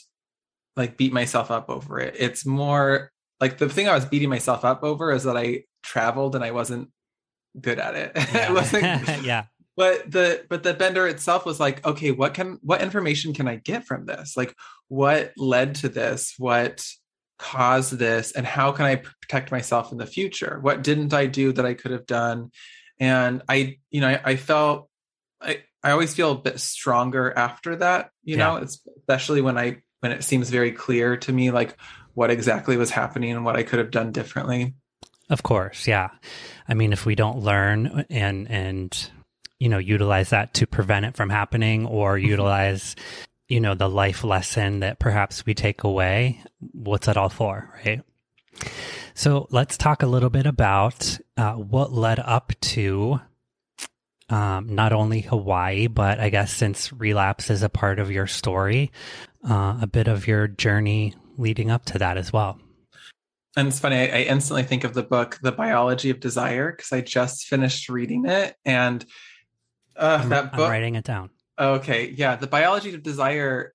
like 0.75 0.98
beat 0.98 1.13
myself 1.13 1.51
up 1.51 1.69
over 1.69 2.00
it. 2.00 2.15
It's 2.17 2.45
more 2.45 3.12
like 3.39 3.57
the 3.57 3.69
thing 3.69 3.88
I 3.88 3.95
was 3.95 4.05
beating 4.05 4.29
myself 4.29 4.65
up 4.65 4.84
over 4.84 5.12
is 5.12 5.24
that 5.24 5.38
I 5.38 5.63
traveled 5.84 6.36
and 6.36 6.43
I 6.43 6.51
wasn't 6.51 6.89
good 7.60 7.79
at 7.79 7.95
it. 7.95 8.12
Yeah. 8.34 9.19
yeah. 9.22 9.43
But 9.77 10.10
the 10.10 10.45
but 10.50 10.63
the 10.63 10.74
bender 10.74 11.05
itself 11.05 11.45
was 11.45 11.60
like, 11.60 11.86
okay, 11.86 12.12
what 12.12 12.34
can 12.34 12.60
what 12.62 12.81
information 12.81 13.34
can 13.34 13.48
I 13.48 13.57
get 13.57 13.86
from 13.86 14.05
this? 14.05 14.38
Like 14.38 14.55
what 14.88 15.34
led 15.38 15.75
to 15.75 15.89
this? 15.89 16.36
What 16.38 16.86
caused 17.38 17.94
this 17.94 18.32
and 18.32 18.46
how 18.46 18.72
can 18.72 18.86
i 18.86 18.96
protect 18.96 19.51
myself 19.51 19.92
in 19.92 19.98
the 19.98 20.06
future? 20.06 20.60
What 20.62 20.84
didn't 20.84 21.13
i 21.13 21.25
do 21.25 21.51
that 21.54 21.65
i 21.65 21.74
could 21.74 21.92
have 21.92 22.06
done? 22.06 22.51
And 23.00 23.42
i 23.50 23.77
you 23.89 24.01
know 24.01 24.10
i, 24.10 24.22
I 24.24 24.36
felt 24.36 24.89
I, 25.42 25.63
I 25.84 25.92
always 25.92 26.13
feel 26.13 26.32
a 26.32 26.38
bit 26.38 26.60
stronger 26.60 27.34
after 27.36 27.75
that 27.77 28.10
you 28.24 28.38
yeah. 28.38 28.48
know 28.48 28.58
especially 28.58 29.42
when 29.42 29.58
i 29.58 29.77
when 30.00 30.12
it 30.12 30.24
seems 30.24 30.50
very 30.50 30.72
clear 30.72 31.18
to 31.18 31.32
me 31.32 31.51
like 31.51 31.77
what 32.13 32.32
exactly 32.32 32.77
was 32.77 32.89
happening 32.89 33.32
and 33.32 33.44
what 33.44 33.56
i 33.56 33.63
could 33.63 33.80
have 33.80 33.92
done 33.92 34.12
differently. 34.12 34.74
Of 35.30 35.44
course 35.44 35.88
yeah. 35.88 36.10
I 36.68 36.74
mean 36.74 36.94
if 36.94 37.06
we 37.06 37.15
don't 37.15 37.39
learn 37.39 38.06
and 38.10 38.50
and 38.50 39.12
you 39.60 39.70
know 39.70 39.77
utilize 39.77 40.30
that 40.30 40.54
to 40.56 40.68
prevent 40.68 41.06
it 41.06 41.15
from 41.15 41.30
happening 41.30 41.86
or 41.86 42.15
mm-hmm. 42.15 42.30
utilize 42.30 42.96
you 43.47 43.59
know, 43.59 43.75
the 43.75 43.89
life 43.89 44.23
lesson 44.23 44.79
that 44.79 44.99
perhaps 44.99 45.45
we 45.45 45.53
take 45.53 45.83
away, 45.83 46.41
what's 46.59 47.07
it 47.07 47.17
all 47.17 47.29
for, 47.29 47.69
right? 47.85 48.01
So 49.13 49.47
let's 49.51 49.77
talk 49.77 50.03
a 50.03 50.07
little 50.07 50.29
bit 50.29 50.45
about 50.45 51.19
uh, 51.37 51.53
what 51.53 51.93
led 51.93 52.19
up 52.19 52.51
to 52.61 53.19
um, 54.29 54.73
not 54.73 54.91
only 54.91 55.21
Hawaii, 55.21 55.87
but 55.87 56.19
I 56.19 56.29
guess 56.29 56.51
since 56.51 56.91
relapse 56.91 57.49
is 57.49 57.63
a 57.63 57.69
part 57.69 57.99
of 57.99 58.11
your 58.11 58.27
story, 58.27 58.91
uh, 59.47 59.77
a 59.81 59.87
bit 59.87 60.07
of 60.07 60.27
your 60.27 60.47
journey 60.47 61.13
leading 61.37 61.69
up 61.69 61.85
to 61.85 61.99
that 61.99 62.17
as 62.17 62.33
well. 62.33 62.59
And 63.55 63.67
it's 63.67 63.79
funny, 63.79 63.97
I, 63.97 64.05
I 64.05 64.21
instantly 64.23 64.63
think 64.63 64.83
of 64.83 64.93
the 64.93 65.03
book, 65.03 65.39
The 65.41 65.51
Biology 65.51 66.09
of 66.09 66.19
Desire, 66.19 66.71
because 66.71 66.91
I 66.91 67.01
just 67.01 67.45
finished 67.45 67.87
reading 67.87 68.25
it. 68.25 68.55
And 68.65 69.05
uh, 69.95 70.27
that 70.27 70.51
book. 70.51 70.61
I'm 70.61 70.71
writing 70.71 70.95
it 70.95 71.05
down. 71.05 71.29
Okay, 71.57 72.13
yeah, 72.17 72.35
the 72.35 72.47
biology 72.47 72.93
of 72.93 73.03
desire 73.03 73.74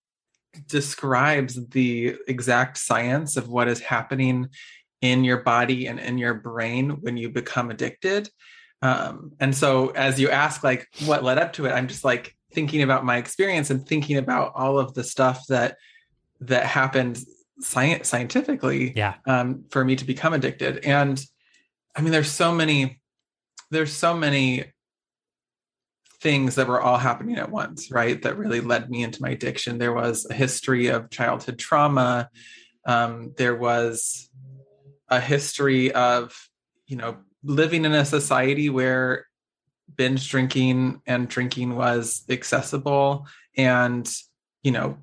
describes 0.66 1.68
the 1.68 2.16
exact 2.28 2.76
science 2.76 3.37
of 3.37 3.49
what 3.49 3.68
is 3.68 3.80
happening 3.80 4.49
in 5.00 5.25
your 5.25 5.38
body 5.38 5.87
and 5.87 5.99
in 5.99 6.18
your 6.18 6.34
brain 6.34 6.90
when 7.00 7.16
you 7.16 7.30
become 7.30 7.70
addicted. 7.70 8.28
Um, 8.82 9.32
and 9.40 9.54
so, 9.54 9.90
as 9.90 10.20
you 10.20 10.30
ask, 10.30 10.62
like, 10.62 10.88
what 11.04 11.25
led 11.25 11.38
up 11.38 11.54
to 11.54 11.66
it, 11.66 11.72
I'm 11.72 11.88
just 11.88 12.04
like 12.04 12.34
thinking 12.52 12.82
about 12.82 13.04
my 13.04 13.16
experience 13.16 13.70
and 13.70 13.87
thinking 13.87 14.16
about 14.16 14.52
all 14.54 14.78
of 14.78 14.94
the 14.94 15.04
stuff 15.04 15.46
that 15.49 15.76
that 16.40 16.64
happened 16.64 17.22
science 17.60 18.08
scientifically 18.08 18.92
yeah. 18.96 19.14
um, 19.26 19.64
for 19.70 19.84
me 19.84 19.96
to 19.96 20.04
become 20.04 20.32
addicted. 20.32 20.84
And 20.84 21.22
I 21.94 22.00
mean, 22.00 22.12
there's 22.12 22.30
so 22.30 22.52
many, 22.52 23.00
there's 23.70 23.92
so 23.92 24.16
many 24.16 24.72
things 26.20 26.56
that 26.56 26.68
were 26.68 26.80
all 26.80 26.98
happening 26.98 27.36
at 27.36 27.50
once, 27.50 27.90
right? 27.90 28.20
That 28.22 28.36
really 28.36 28.60
led 28.60 28.90
me 28.90 29.02
into 29.02 29.22
my 29.22 29.30
addiction. 29.30 29.78
There 29.78 29.92
was 29.92 30.26
a 30.28 30.34
history 30.34 30.88
of 30.88 31.10
childhood 31.10 31.58
trauma. 31.58 32.28
Um, 32.84 33.32
there 33.36 33.56
was 33.56 34.28
a 35.08 35.20
history 35.20 35.92
of, 35.92 36.48
you 36.86 36.96
know, 36.96 37.18
living 37.42 37.84
in 37.84 37.92
a 37.92 38.04
society 38.04 38.68
where 38.68 39.26
binge 39.96 40.30
drinking 40.30 41.00
and 41.06 41.28
drinking 41.28 41.74
was 41.74 42.22
accessible 42.28 43.26
and, 43.56 44.10
you 44.62 44.72
know, 44.72 44.98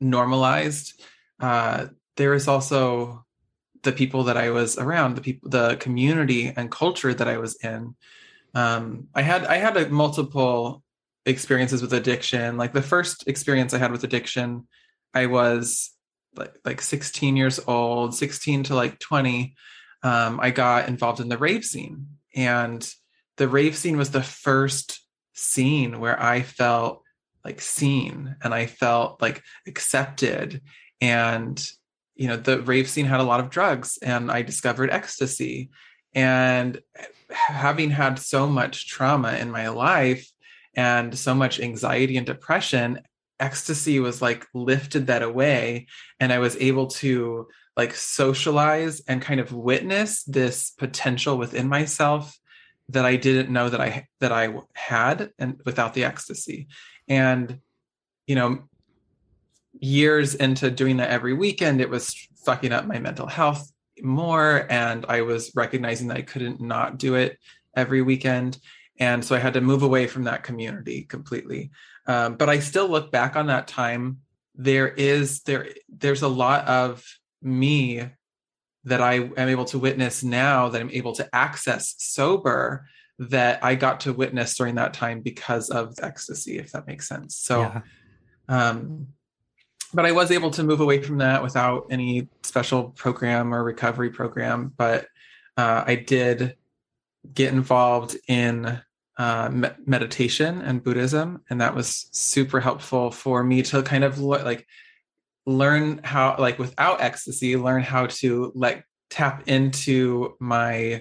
normalized. 0.00 1.00
Uh, 1.38 1.86
there 2.16 2.34
is 2.34 2.48
also 2.48 3.24
the 3.82 3.92
people 3.92 4.24
that 4.24 4.38
I 4.38 4.50
was 4.50 4.78
around, 4.78 5.16
the 5.16 5.20
people, 5.20 5.50
the 5.50 5.76
community 5.76 6.52
and 6.56 6.70
culture 6.70 7.12
that 7.12 7.28
I 7.28 7.36
was 7.36 7.56
in 7.62 7.94
um, 8.54 9.08
I 9.14 9.22
had 9.22 9.44
I 9.44 9.56
had 9.56 9.76
a 9.76 9.88
multiple 9.88 10.82
experiences 11.26 11.82
with 11.82 11.92
addiction. 11.92 12.56
Like 12.56 12.72
the 12.72 12.82
first 12.82 13.26
experience 13.26 13.74
I 13.74 13.78
had 13.78 13.92
with 13.92 14.04
addiction, 14.04 14.66
I 15.12 15.26
was 15.26 15.90
like 16.36 16.56
like 16.64 16.80
16 16.80 17.36
years 17.36 17.60
old, 17.66 18.14
16 18.14 18.64
to 18.64 18.74
like 18.74 18.98
20. 18.98 19.54
Um, 20.02 20.38
I 20.40 20.50
got 20.50 20.88
involved 20.88 21.20
in 21.20 21.28
the 21.28 21.38
rave 21.38 21.64
scene, 21.64 22.06
and 22.34 22.88
the 23.36 23.48
rave 23.48 23.76
scene 23.76 23.96
was 23.96 24.10
the 24.10 24.22
first 24.22 25.00
scene 25.32 25.98
where 25.98 26.20
I 26.20 26.42
felt 26.42 27.02
like 27.44 27.60
seen 27.60 28.36
and 28.42 28.54
I 28.54 28.66
felt 28.66 29.20
like 29.20 29.42
accepted. 29.66 30.62
And 31.00 31.62
you 32.14 32.28
know, 32.28 32.36
the 32.36 32.62
rave 32.62 32.88
scene 32.88 33.06
had 33.06 33.20
a 33.20 33.24
lot 33.24 33.40
of 33.40 33.50
drugs, 33.50 33.98
and 34.00 34.30
I 34.30 34.42
discovered 34.42 34.90
ecstasy. 34.90 35.70
And 36.14 36.80
having 37.30 37.90
had 37.90 38.18
so 38.18 38.46
much 38.46 38.88
trauma 38.88 39.32
in 39.32 39.50
my 39.50 39.68
life 39.68 40.30
and 40.74 41.16
so 41.16 41.34
much 41.34 41.60
anxiety 41.60 42.16
and 42.16 42.26
depression, 42.26 43.00
ecstasy 43.40 44.00
was 44.00 44.22
like 44.22 44.46
lifted 44.54 45.08
that 45.08 45.22
away. 45.22 45.86
And 46.20 46.32
I 46.32 46.38
was 46.38 46.56
able 46.56 46.86
to 46.88 47.48
like 47.76 47.94
socialize 47.94 49.00
and 49.08 49.20
kind 49.20 49.40
of 49.40 49.52
witness 49.52 50.22
this 50.24 50.70
potential 50.70 51.36
within 51.36 51.68
myself 51.68 52.38
that 52.90 53.04
I 53.04 53.16
didn't 53.16 53.52
know 53.52 53.68
that 53.68 53.80
I 53.80 54.06
that 54.20 54.30
I 54.30 54.54
had 54.74 55.30
and 55.38 55.60
without 55.64 55.94
the 55.94 56.04
ecstasy. 56.04 56.68
And 57.08 57.60
you 58.26 58.36
know, 58.36 58.64
years 59.80 60.34
into 60.34 60.70
doing 60.70 60.98
that 60.98 61.10
every 61.10 61.32
weekend, 61.34 61.80
it 61.80 61.90
was 61.90 62.14
fucking 62.44 62.72
up 62.72 62.86
my 62.86 62.98
mental 62.98 63.26
health 63.26 63.70
more 64.02 64.66
and 64.70 65.06
i 65.08 65.20
was 65.22 65.52
recognizing 65.54 66.08
that 66.08 66.16
i 66.16 66.22
couldn't 66.22 66.60
not 66.60 66.98
do 66.98 67.14
it 67.14 67.38
every 67.76 68.02
weekend. 68.02 68.58
And 68.98 69.24
so 69.24 69.34
i 69.34 69.38
had 69.38 69.54
to 69.54 69.60
move 69.60 69.82
away 69.82 70.06
from 70.06 70.24
that 70.24 70.42
community 70.42 71.02
completely. 71.02 71.70
Um, 72.06 72.36
but 72.36 72.48
i 72.48 72.58
still 72.60 72.88
look 72.88 73.10
back 73.10 73.36
on 73.36 73.46
that 73.46 73.66
time. 73.66 74.18
There 74.54 74.88
is 74.88 75.42
there 75.42 75.68
there's 75.88 76.22
a 76.22 76.28
lot 76.28 76.66
of 76.68 77.04
me 77.42 78.08
that 78.84 79.00
i 79.00 79.14
am 79.14 79.48
able 79.48 79.64
to 79.64 79.78
witness 79.78 80.22
now 80.22 80.68
that 80.68 80.80
i'm 80.80 80.90
able 80.90 81.12
to 81.14 81.28
access 81.34 81.94
sober 81.98 82.86
that 83.18 83.64
i 83.64 83.74
got 83.74 84.00
to 84.00 84.12
witness 84.12 84.56
during 84.56 84.76
that 84.76 84.94
time 84.94 85.20
because 85.20 85.70
of 85.70 85.94
ecstasy 86.02 86.58
if 86.58 86.72
that 86.72 86.86
makes 86.86 87.08
sense. 87.08 87.36
So 87.36 87.60
yeah. 87.60 87.80
um 88.48 89.08
but 89.94 90.04
I 90.04 90.12
was 90.12 90.30
able 90.30 90.50
to 90.52 90.64
move 90.64 90.80
away 90.80 91.00
from 91.00 91.18
that 91.18 91.42
without 91.42 91.86
any 91.90 92.28
special 92.42 92.90
program 92.90 93.54
or 93.54 93.62
recovery 93.62 94.10
program. 94.10 94.72
But 94.76 95.06
uh, 95.56 95.84
I 95.86 95.94
did 95.94 96.56
get 97.32 97.52
involved 97.52 98.16
in 98.28 98.80
uh, 99.16 99.48
me- 99.50 99.68
meditation 99.86 100.60
and 100.62 100.82
Buddhism, 100.82 101.42
and 101.48 101.60
that 101.60 101.74
was 101.74 102.08
super 102.12 102.60
helpful 102.60 103.10
for 103.12 103.44
me 103.44 103.62
to 103.62 103.82
kind 103.82 104.02
of 104.02 104.18
lo- 104.18 104.42
like 104.44 104.66
learn 105.46 106.00
how, 106.02 106.36
like 106.38 106.58
without 106.58 107.00
ecstasy, 107.00 107.56
learn 107.56 107.82
how 107.82 108.06
to 108.06 108.50
like 108.54 108.84
tap 109.10 109.44
into 109.46 110.34
my 110.40 111.00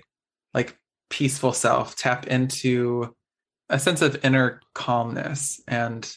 like 0.53 0.77
peaceful 1.09 1.53
self, 1.53 1.95
tap 1.95 2.27
into 2.27 3.15
a 3.69 3.79
sense 3.79 4.03
of 4.03 4.23
inner 4.23 4.61
calmness 4.75 5.59
and 5.67 6.15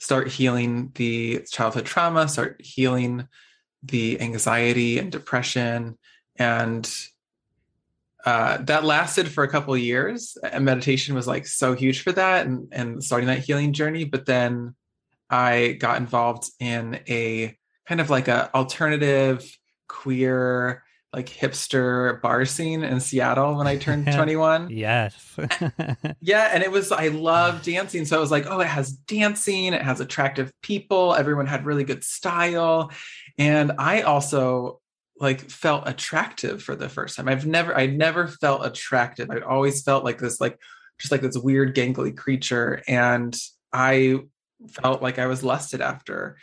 start 0.00 0.28
healing 0.28 0.90
the 0.94 1.44
childhood 1.50 1.86
trauma, 1.86 2.26
start 2.26 2.60
healing 2.64 3.28
the 3.82 4.20
anxiety 4.20 4.98
and 4.98 5.12
depression. 5.12 5.96
And 6.36 6.90
uh, 8.24 8.58
that 8.62 8.84
lasted 8.84 9.28
for 9.28 9.44
a 9.44 9.48
couple 9.48 9.76
years. 9.76 10.36
And 10.42 10.64
meditation 10.64 11.14
was 11.14 11.26
like 11.26 11.46
so 11.46 11.74
huge 11.74 12.02
for 12.02 12.12
that 12.12 12.46
and, 12.46 12.68
and 12.72 13.04
starting 13.04 13.28
that 13.28 13.40
healing 13.40 13.72
journey. 13.72 14.04
But 14.04 14.26
then 14.26 14.74
I 15.28 15.76
got 15.78 15.98
involved 15.98 16.50
in 16.58 17.00
a 17.08 17.56
kind 17.86 18.00
of 18.00 18.10
like 18.10 18.28
a 18.28 18.54
alternative 18.54 19.46
queer 19.86 20.82
like 21.12 21.26
hipster 21.28 22.20
bar 22.22 22.44
scene 22.44 22.84
in 22.84 23.00
Seattle 23.00 23.56
when 23.56 23.66
I 23.66 23.76
turned 23.76 24.06
21. 24.12 24.70
yes. 24.70 25.36
yeah. 26.20 26.50
And 26.52 26.62
it 26.62 26.70
was, 26.70 26.92
I 26.92 27.08
love 27.08 27.62
dancing. 27.62 28.04
So 28.04 28.16
I 28.16 28.20
was 28.20 28.30
like, 28.30 28.46
oh, 28.46 28.60
it 28.60 28.68
has 28.68 28.92
dancing, 28.92 29.72
it 29.72 29.82
has 29.82 30.00
attractive 30.00 30.52
people, 30.62 31.14
everyone 31.14 31.46
had 31.46 31.66
really 31.66 31.84
good 31.84 32.04
style. 32.04 32.92
And 33.38 33.72
I 33.78 34.02
also 34.02 34.80
like 35.18 35.50
felt 35.50 35.88
attractive 35.88 36.62
for 36.62 36.76
the 36.76 36.88
first 36.88 37.16
time. 37.16 37.28
I've 37.28 37.46
never, 37.46 37.76
I 37.76 37.86
never 37.86 38.28
felt 38.28 38.64
attractive. 38.64 39.30
I'd 39.30 39.42
always 39.42 39.82
felt 39.82 40.04
like 40.04 40.18
this, 40.18 40.40
like, 40.40 40.58
just 40.98 41.12
like 41.12 41.22
this 41.22 41.36
weird 41.36 41.74
gangly 41.74 42.16
creature. 42.16 42.82
And 42.86 43.36
I 43.72 44.20
felt 44.68 45.02
like 45.02 45.18
I 45.18 45.26
was 45.26 45.42
lusted 45.42 45.80
after. 45.80 46.36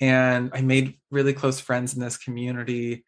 And 0.00 0.50
I 0.52 0.62
made 0.62 0.98
really 1.10 1.32
close 1.32 1.60
friends 1.60 1.94
in 1.94 2.00
this 2.00 2.16
community 2.16 3.04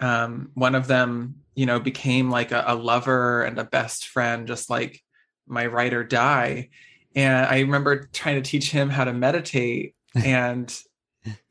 um, 0.00 0.50
one 0.54 0.74
of 0.74 0.86
them 0.86 1.36
you 1.54 1.66
know 1.66 1.78
became 1.80 2.30
like 2.30 2.52
a, 2.52 2.64
a, 2.66 2.74
lover 2.74 3.42
and 3.44 3.58
a 3.58 3.64
best 3.64 4.08
friend 4.08 4.48
just 4.48 4.68
like 4.68 5.00
my 5.46 5.66
ride 5.66 5.92
or 5.92 6.04
die. 6.04 6.70
And 7.14 7.46
i 7.46 7.60
remember 7.60 8.08
trying 8.12 8.42
to 8.42 8.50
teach 8.50 8.70
him 8.70 8.90
how 8.90 9.04
to 9.04 9.12
meditate 9.12 9.94
and 10.14 10.76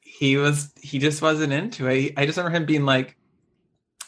he 0.02 0.38
was 0.38 0.72
he 0.82 1.00
just 1.00 1.22
wasn't 1.22 1.54
into 1.54 1.88
it. 1.88 2.14
I 2.18 2.26
just 2.26 2.38
remember 2.38 2.58
him 2.58 2.66
being 2.66 2.86
like 2.86 3.18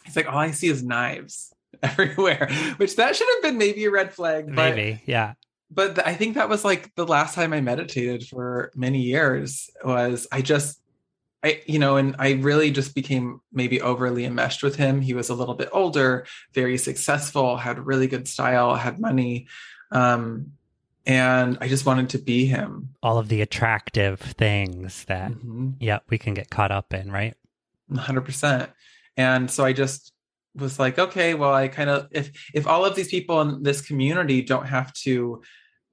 he's 0.06 0.16
like 0.16 0.32
all 0.32 0.38
i 0.38 0.50
see 0.50 0.68
is 0.68 0.82
knives 0.82 1.52
everywhere 1.82 2.48
which 2.78 2.96
that 2.96 3.14
should 3.14 3.28
have 3.34 3.42
been 3.42 3.58
maybe 3.58 3.84
a 3.84 3.90
red 3.90 4.14
flag 4.14 4.46
but, 4.46 4.74
maybe 4.74 5.02
yeah. 5.04 5.34
but 5.70 6.04
i 6.06 6.14
think 6.14 6.34
that 6.34 6.48
was 6.48 6.64
like 6.64 6.94
the 6.94 7.06
last 7.06 7.34
time 7.34 7.52
i 7.52 7.60
meditated 7.60 8.26
for 8.26 8.70
many 8.74 9.02
years 9.02 9.68
was 9.84 10.26
i 10.32 10.40
just 10.40 10.80
I, 11.42 11.62
you 11.66 11.78
know, 11.78 11.96
and 11.96 12.16
I 12.18 12.32
really 12.32 12.70
just 12.70 12.94
became 12.94 13.40
maybe 13.52 13.80
overly 13.80 14.24
enmeshed 14.24 14.62
with 14.62 14.76
him. 14.76 15.00
He 15.00 15.14
was 15.14 15.28
a 15.28 15.34
little 15.34 15.54
bit 15.54 15.68
older, 15.72 16.26
very 16.52 16.78
successful, 16.78 17.56
had 17.56 17.86
really 17.86 18.06
good 18.06 18.26
style, 18.26 18.74
had 18.74 18.98
money. 18.98 19.46
Um, 19.92 20.52
and 21.06 21.56
I 21.60 21.68
just 21.68 21.86
wanted 21.86 22.10
to 22.10 22.18
be 22.18 22.46
him. 22.46 22.90
All 23.02 23.18
of 23.18 23.28
the 23.28 23.40
attractive 23.40 24.18
things 24.20 25.04
that, 25.04 25.30
mm-hmm. 25.30 25.70
yeah, 25.78 26.00
we 26.08 26.18
can 26.18 26.34
get 26.34 26.50
caught 26.50 26.72
up 26.72 26.92
in, 26.92 27.12
right? 27.12 27.34
100%. 27.92 28.68
And 29.16 29.50
so 29.50 29.64
I 29.64 29.72
just 29.72 30.12
was 30.56 30.78
like, 30.78 30.98
okay, 30.98 31.34
well, 31.34 31.54
I 31.54 31.68
kind 31.68 31.90
of, 31.90 32.08
if, 32.10 32.50
if 32.52 32.66
all 32.66 32.84
of 32.84 32.96
these 32.96 33.08
people 33.08 33.40
in 33.42 33.62
this 33.62 33.80
community 33.80 34.42
don't 34.42 34.66
have 34.66 34.92
to 34.94 35.42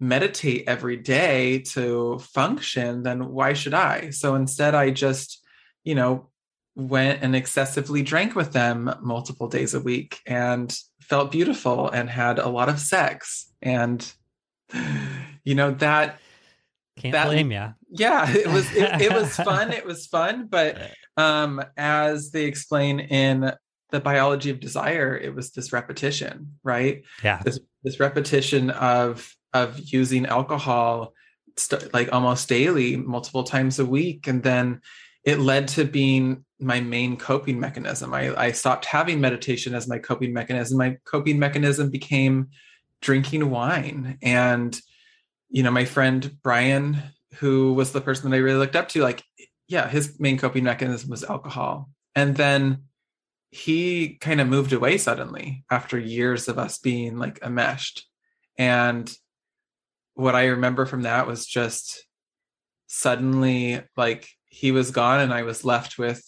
meditate 0.04 0.66
every 0.68 0.98
day 0.98 1.60
to 1.60 2.20
function, 2.20 3.04
then 3.04 3.30
why 3.30 3.54
should 3.54 3.74
I? 3.74 4.10
So 4.10 4.36
instead, 4.36 4.76
I 4.76 4.92
just, 4.92 5.42
you 5.84 5.96
know, 5.96 6.30
went 6.76 7.24
and 7.24 7.36
excessively 7.36 8.04
drank 8.04 8.36
with 8.36 8.52
them 8.52 8.94
multiple 9.02 9.48
days 9.48 9.74
a 9.74 9.80
week 9.80 10.20
and 10.28 10.76
felt 11.02 11.32
beautiful 11.32 11.90
and 11.90 12.10
had 12.10 12.40
a 12.40 12.50
lot 12.50 12.70
of 12.70 12.80
sex. 12.80 13.52
And, 13.62 14.12
you 15.44 15.56
know, 15.56 15.72
that. 15.72 16.20
Can't 16.98 17.14
that, 17.14 17.28
blame 17.28 17.52
you. 17.52 17.74
Yeah, 17.90 18.30
it 18.30 18.48
was 18.48 18.72
it, 18.76 19.02
it 19.02 19.14
was 19.14 19.36
fun. 19.36 19.72
It 19.72 19.86
was 19.86 20.06
fun, 20.06 20.48
but 20.48 20.78
um, 21.18 21.64
as 21.76 22.30
they 22.30 22.46
explain 22.46 23.00
in 23.00 23.52
the 23.92 24.00
biology 24.00 24.52
of 24.52 24.60
desire, 24.60 25.18
it 25.18 25.34
was 25.34 25.52
this 25.52 25.74
repetition, 25.74 26.58
right? 26.64 27.04
Yeah, 27.24 27.42
this 27.44 27.60
this 27.84 28.00
repetition 28.00 28.70
of 28.70 29.36
of 29.54 29.80
using 29.80 30.26
alcohol 30.26 31.14
st- 31.58 31.94
like 31.94 32.12
almost 32.12 32.50
daily, 32.50 32.96
multiple 32.96 33.44
times 33.44 33.80
a 33.80 33.86
week, 33.86 34.28
and 34.28 34.44
then 34.44 34.82
it 35.24 35.40
led 35.40 35.68
to 35.70 35.86
being 35.86 36.44
my 36.60 36.80
main 36.80 37.18
coping 37.18 37.60
mechanism. 37.60 38.14
I, 38.14 38.36
I 38.36 38.52
stopped 38.52 38.86
having 38.86 39.22
meditation 39.22 39.76
as 39.76 39.88
my 39.88 40.00
coping 40.00 40.34
mechanism. 40.34 40.78
My 40.78 40.98
coping 41.06 41.40
mechanism 41.40 41.90
became 41.90 42.50
drinking 43.02 43.50
wine. 43.50 44.18
And, 44.22 44.80
you 45.50 45.64
know, 45.64 45.72
my 45.72 45.86
friend 45.86 46.38
Brian, 46.42 46.98
who 47.36 47.74
was 47.74 47.92
the 47.92 48.02
person 48.02 48.30
that 48.30 48.36
I 48.36 48.40
really 48.40 48.60
looked 48.60 48.76
up 48.76 48.90
to, 48.90 49.02
like, 49.02 49.24
yeah, 49.68 49.88
his 49.88 50.20
main 50.20 50.38
coping 50.38 50.64
mechanism 50.64 51.10
was 51.10 51.24
alcohol. 51.24 51.90
And 52.16 52.36
then 52.36 52.84
he 53.52 54.18
kind 54.20 54.42
of 54.42 54.48
moved 54.48 54.74
away 54.74 54.98
suddenly 54.98 55.64
after 55.70 55.98
years 56.00 56.48
of 56.48 56.58
us 56.58 56.78
being 56.78 57.18
like 57.18 57.40
enmeshed. 57.44 58.06
And 58.58 59.14
what 60.16 60.36
I 60.36 60.46
remember 60.48 60.86
from 60.86 61.04
that 61.04 61.28
was 61.28 61.46
just 61.46 62.06
suddenly 62.88 63.82
like 63.98 64.30
he 64.46 64.72
was 64.72 64.92
gone 64.92 65.20
and 65.20 65.34
I 65.34 65.44
was 65.44 65.66
left 65.66 65.98
with 65.98 66.24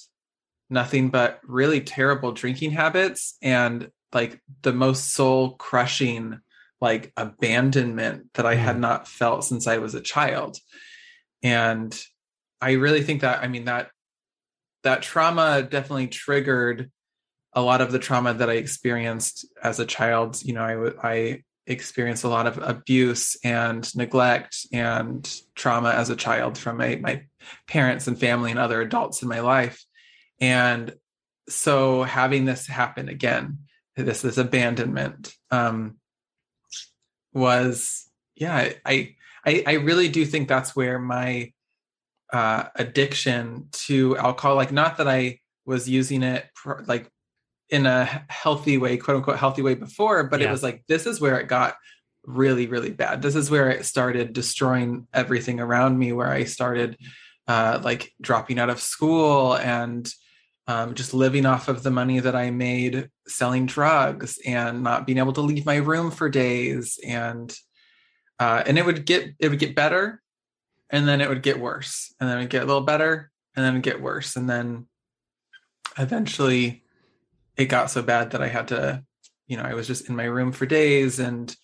nothing 0.70 1.10
but 1.10 1.40
really 1.44 1.82
terrible 1.82 2.32
drinking 2.32 2.72
habits 2.72 3.38
and 3.42 3.90
like 4.14 4.40
the 4.64 4.74
most 4.74 5.14
soul 5.14 5.52
crushing 5.52 6.40
like 6.82 7.14
abandonment 7.16 8.34
that 8.34 8.46
I 8.46 8.56
had 8.56 8.78
mm. 8.78 8.80
not 8.80 9.08
felt 9.08 9.44
since 9.44 9.68
I 9.68 9.78
was 9.78 9.96
a 9.96 10.02
child. 10.02 10.58
And 11.44 11.98
I 12.62 12.74
really 12.74 13.04
think 13.04 13.22
that 13.22 13.44
I 13.44 13.48
mean 13.48 13.66
that 13.66 13.90
that 14.84 15.02
trauma 15.02 15.62
definitely 15.64 16.08
triggered 16.08 16.92
a 17.54 17.62
lot 17.62 17.82
of 17.82 17.92
the 17.92 18.00
trauma 18.00 18.34
that 18.34 18.50
I 18.50 18.54
experienced 18.54 19.46
as 19.62 19.80
a 19.80 19.86
child. 19.86 20.42
You 20.44 20.54
know, 20.54 20.64
I 20.64 21.08
I 21.08 21.44
experienced 21.68 22.24
a 22.24 22.30
lot 22.30 22.48
of 22.48 22.58
abuse 22.62 23.38
and 23.44 23.96
neglect 23.96 24.68
and 24.72 25.42
trauma 25.56 25.90
as 25.90 26.10
a 26.10 26.16
child 26.16 26.58
from 26.58 26.78
my, 26.78 26.96
my 26.98 27.24
parents 27.68 28.08
and 28.08 28.20
family 28.20 28.52
and 28.52 28.60
other 28.60 28.82
adults 28.82 29.22
in 29.22 29.28
my 29.28 29.40
life. 29.40 29.84
And 30.40 30.94
so 31.50 32.04
having 32.04 32.46
this 32.46 32.68
happen 32.68 33.10
again, 33.10 33.60
this 33.96 34.22
this 34.22 34.38
abandonment, 34.38 35.34
um, 35.52 35.98
was 37.34 38.10
yeah, 38.36 38.74
I 38.86 39.16
I 39.46 39.64
I 39.66 39.74
really 39.74 40.10
do 40.10 40.26
think 40.26 40.48
that's 40.48 40.76
where 40.76 41.00
my 41.00 41.54
uh, 42.34 42.66
addiction 42.76 43.68
to 43.72 44.18
alcohol, 44.18 44.56
like 44.56 44.72
not 44.72 44.98
that 44.98 45.08
I 45.08 45.40
was 45.66 45.88
using 45.88 46.24
it 46.24 46.46
like 46.86 47.10
in 47.70 47.86
a 47.86 48.06
healthy 48.30 48.78
way, 48.78 48.98
quote 48.98 49.18
unquote 49.18 49.40
healthy 49.40 49.62
way 49.62 49.76
before, 49.76 50.24
but 50.24 50.40
yeah. 50.40 50.48
it 50.48 50.52
was 50.52 50.64
like 50.64 50.84
this 50.88 51.06
is 51.06 51.20
where 51.20 51.40
it 51.40 51.48
got 51.48 51.76
really, 52.24 52.68
really 52.68 52.92
bad. 52.92 53.22
This 53.22 53.36
is 53.36 53.50
where 53.50 53.70
it 53.70 53.86
started 53.86 54.34
destroying 54.34 55.08
everything 55.14 55.60
around 55.60 55.98
me, 55.98 56.14
where 56.14 56.32
I 56.32 56.44
started 56.44 56.98
uh, 57.48 57.80
like 57.84 58.12
dropping 58.22 58.60
out 58.60 58.70
of 58.70 58.80
school 58.80 59.56
and 59.56 60.12
um, 60.68 60.96
just 60.96 61.14
living 61.14 61.46
off 61.46 61.68
of 61.68 61.84
the 61.84 61.92
money 61.92 62.20
that 62.20 62.36
I 62.36 62.50
made 62.50 63.10
selling 63.28 63.68
drugs 63.68 64.40
and 64.46 64.84
not 64.84 65.06
being 65.06 65.20
able 65.20 65.34
to 65.34 65.42
leave 65.42 65.66
my 65.66 65.76
room 65.76 66.10
for 66.10 66.30
days. 66.30 67.00
And 67.06 67.56
uh, 68.40 68.64
and 68.66 68.78
it 68.78 68.86
would 68.86 69.06
get 69.06 69.34
it 69.40 69.50
would 69.50 69.60
get 69.60 69.76
better, 69.76 70.22
and 70.90 71.08
then 71.08 71.22
it 71.22 71.30
would 71.30 71.44
get 71.44 71.60
worse, 71.60 72.14
and 72.20 72.30
then 72.30 72.38
it 72.38 72.42
would 72.42 72.50
get 72.50 72.64
a 72.64 72.66
little 72.66 72.82
better, 72.82 73.32
and 73.56 73.66
then 73.66 73.82
get 73.82 74.02
worse, 74.02 74.36
and 74.36 74.50
then 74.50 74.88
eventually 75.98 76.84
it 77.58 77.66
got 77.66 77.92
so 77.92 78.02
bad 78.02 78.32
that 78.32 78.42
I 78.42 78.48
had 78.48 78.70
to, 78.70 79.04
you 79.48 79.58
know, 79.58 79.64
I 79.64 79.74
was 79.74 79.88
just 79.88 80.10
in 80.10 80.16
my 80.16 80.26
room 80.26 80.52
for 80.52 80.66
days 80.66 81.20
and 81.20 81.56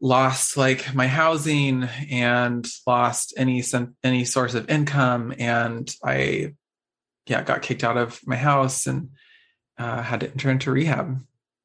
lost 0.00 0.56
like 0.56 0.94
my 0.94 1.06
housing 1.06 1.84
and 2.10 2.66
lost 2.86 3.32
any 3.36 3.62
any 4.04 4.24
source 4.24 4.54
of 4.54 4.68
income 4.68 5.32
and 5.38 5.90
I 6.04 6.52
yeah 7.26 7.42
got 7.42 7.62
kicked 7.62 7.82
out 7.82 7.96
of 7.96 8.20
my 8.26 8.36
house 8.36 8.86
and 8.86 9.08
uh, 9.78 10.02
had 10.02 10.20
to 10.20 10.30
enter 10.30 10.50
into 10.50 10.70
rehab. 10.70 11.22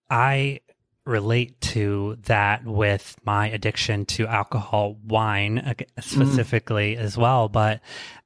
I 0.10 0.62
relate 1.06 1.60
to 1.62 2.18
that 2.24 2.64
with 2.66 3.16
my 3.24 3.50
addiction 3.50 4.06
to 4.06 4.28
alcohol, 4.28 4.98
wine 5.04 5.58
mm. 5.58 6.04
specifically 6.04 6.96
mm. 6.96 7.00
as 7.00 7.18
well. 7.18 7.50
But 7.50 7.82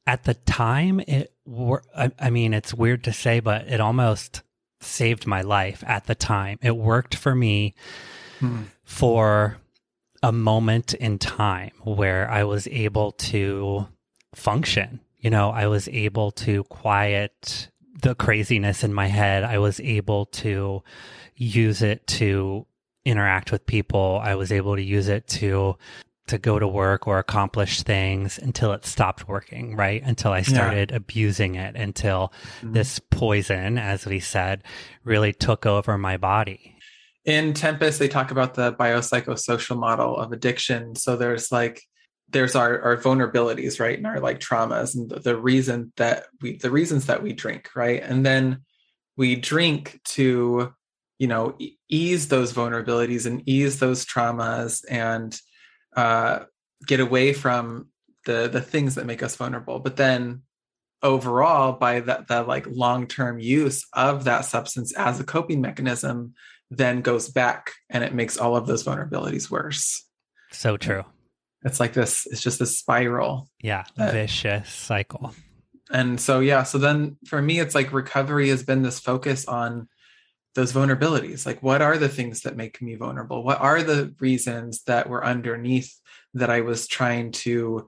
at 0.08 0.24
the 0.24 0.34
time, 0.34 1.00
it 1.00 1.34
were, 1.46 1.84
I, 1.96 2.12
I 2.20 2.30
mean, 2.30 2.54
it's 2.54 2.74
weird 2.74 3.04
to 3.06 3.14
say, 3.14 3.40
but 3.40 3.68
it 3.68 3.80
almost 3.80 4.42
saved 4.86 5.28
my 5.28 5.42
life 5.42 5.84
at 5.86 6.06
the 6.06 6.16
time. 6.16 6.60
It 6.62 6.76
worked 6.76 7.16
for 7.16 7.36
me 7.36 7.74
hmm. 8.40 8.64
for 8.84 9.58
a 10.24 10.32
moment 10.32 10.94
in 10.94 11.20
time 11.20 11.72
where 11.84 12.30
I 12.30 12.44
was 12.44 12.68
able 12.68 13.12
to 13.12 13.88
function. 14.34 15.00
You 15.20 15.30
know, 15.30 15.50
I 15.50 15.68
was 15.68 15.88
able 15.90 16.32
to 16.32 16.64
quiet 16.66 17.70
the 18.02 18.16
craziness 18.16 18.84
in 18.84 18.94
my 18.94 19.08
head. 19.08 19.44
I 19.44 19.60
was 19.60 19.80
able 19.80 20.26
to 20.28 20.84
use 21.36 21.82
it 21.82 22.06
to 22.08 22.66
interact 23.06 23.52
with 23.52 23.66
people. 23.66 24.20
I 24.22 24.36
was 24.36 24.52
able 24.52 24.76
to 24.76 24.82
use 24.82 25.08
it 25.08 25.28
to 25.28 25.78
to 26.28 26.38
go 26.38 26.58
to 26.58 26.68
work 26.68 27.08
or 27.08 27.20
accomplish 27.20 27.84
things 27.84 28.40
until 28.40 28.74
it 28.74 28.86
stopped 28.86 29.28
working, 29.28 29.76
right? 29.76 30.02
Until 30.04 30.32
I 30.32 30.42
started 30.42 30.90
yeah. 30.90 30.98
abusing 30.98 31.56
it, 31.56 31.76
until 31.76 32.34
mm-hmm. 32.58 32.74
this 32.74 33.00
poison, 33.00 33.78
as 33.78 34.06
we 34.06 34.20
said, 34.20 34.64
really 35.04 35.34
took 35.34 35.66
over 35.66 35.98
my 35.98 36.18
body. 36.18 36.76
In 37.26 37.54
Tempest, 37.54 38.00
they 38.00 38.08
talk 38.08 38.32
about 38.32 38.54
the 38.56 38.74
biopsychosocial 38.74 39.78
model 39.78 40.18
of 40.18 40.32
addiction. 40.32 40.96
So 40.96 41.16
there's 41.16 41.52
like 41.52 41.82
there's 42.30 42.56
our, 42.56 42.82
our 42.82 42.98
vulnerabilities, 42.98 43.80
right? 43.80 43.98
And 43.98 44.08
our 44.08 44.20
like 44.20 44.40
traumas 44.40 44.96
and 44.96 45.10
the, 45.10 45.20
the 45.20 45.38
reason 45.38 45.92
that 45.98 46.26
we 46.42 46.58
the 46.58 46.72
reasons 46.72 47.06
that 47.06 47.22
we 47.22 47.34
drink, 47.34 47.70
right? 47.76 48.02
And 48.02 48.26
then 48.26 48.64
we 49.16 49.36
drink 49.36 50.00
to, 50.06 50.74
you 51.20 51.28
know, 51.28 51.58
ease 51.88 52.28
those 52.28 52.52
vulnerabilities 52.52 53.26
and 53.26 53.48
ease 53.48 53.80
those 53.80 54.06
traumas 54.06 54.84
and 54.90 55.40
uh, 55.96 56.46
get 56.86 57.00
away 57.00 57.34
from 57.34 57.90
the 58.26 58.48
the 58.48 58.62
things 58.62 58.96
that 58.96 59.06
make 59.06 59.24
us 59.24 59.36
vulnerable. 59.36 59.80
But 59.80 59.98
then 59.98 60.44
overall, 61.02 61.74
by 61.74 62.02
that 62.02 62.28
that 62.28 62.48
like 62.48 62.66
long 62.68 63.08
term 63.08 63.40
use 63.40 63.86
of 63.94 64.26
that 64.26 64.46
substance 64.46 64.94
as 64.96 65.20
a 65.20 65.24
coping 65.24 65.62
mechanism, 65.62 66.34
then 66.70 67.02
goes 67.02 67.30
back 67.30 67.72
and 67.90 68.04
it 68.04 68.14
makes 68.14 68.38
all 68.38 68.56
of 68.56 68.68
those 68.68 68.84
vulnerabilities 68.84 69.50
worse. 69.50 70.06
So 70.52 70.78
true. 70.78 71.04
It's 71.64 71.80
like 71.80 71.94
this. 71.94 72.28
It's 72.28 72.42
just 72.42 72.62
a 72.62 72.66
spiral. 72.66 73.50
Yeah, 73.62 73.86
that, 73.96 74.14
vicious 74.14 74.70
cycle. 74.70 75.34
And 75.92 76.20
so 76.20 76.40
yeah, 76.40 76.64
so 76.64 76.78
then 76.78 77.18
for 77.28 77.42
me, 77.42 77.60
it's 77.60 77.76
like 77.76 77.94
recovery 77.94 78.50
has 78.50 78.64
been 78.64 78.82
this 78.82 79.00
focus 79.00 79.46
on 79.46 79.88
those 80.56 80.74
vulnerabilities 80.74 81.46
like 81.46 81.62
what 81.62 81.82
are 81.82 81.98
the 81.98 82.10
things 82.10 82.42
that 82.42 82.56
make 82.56 82.82
me 82.82 82.96
vulnerable 82.96 83.44
what 83.44 83.60
are 83.60 83.84
the 83.84 84.14
reasons 84.20 84.84
that 84.84 85.10
were 85.10 85.24
underneath 85.24 86.00
that 86.34 86.50
i 86.50 86.62
was 86.62 86.88
trying 86.88 87.32
to 87.32 87.88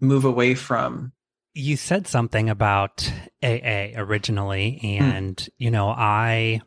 move 0.00 0.24
away 0.24 0.54
from 0.54 1.12
you 1.54 1.76
said 1.76 2.06
something 2.06 2.48
about 2.48 3.12
aa 3.42 3.90
originally 3.96 4.78
hmm. 4.80 5.02
and 5.02 5.36
mm. 5.36 5.48
you 5.58 5.70
know 5.70 5.88
i 5.88 6.60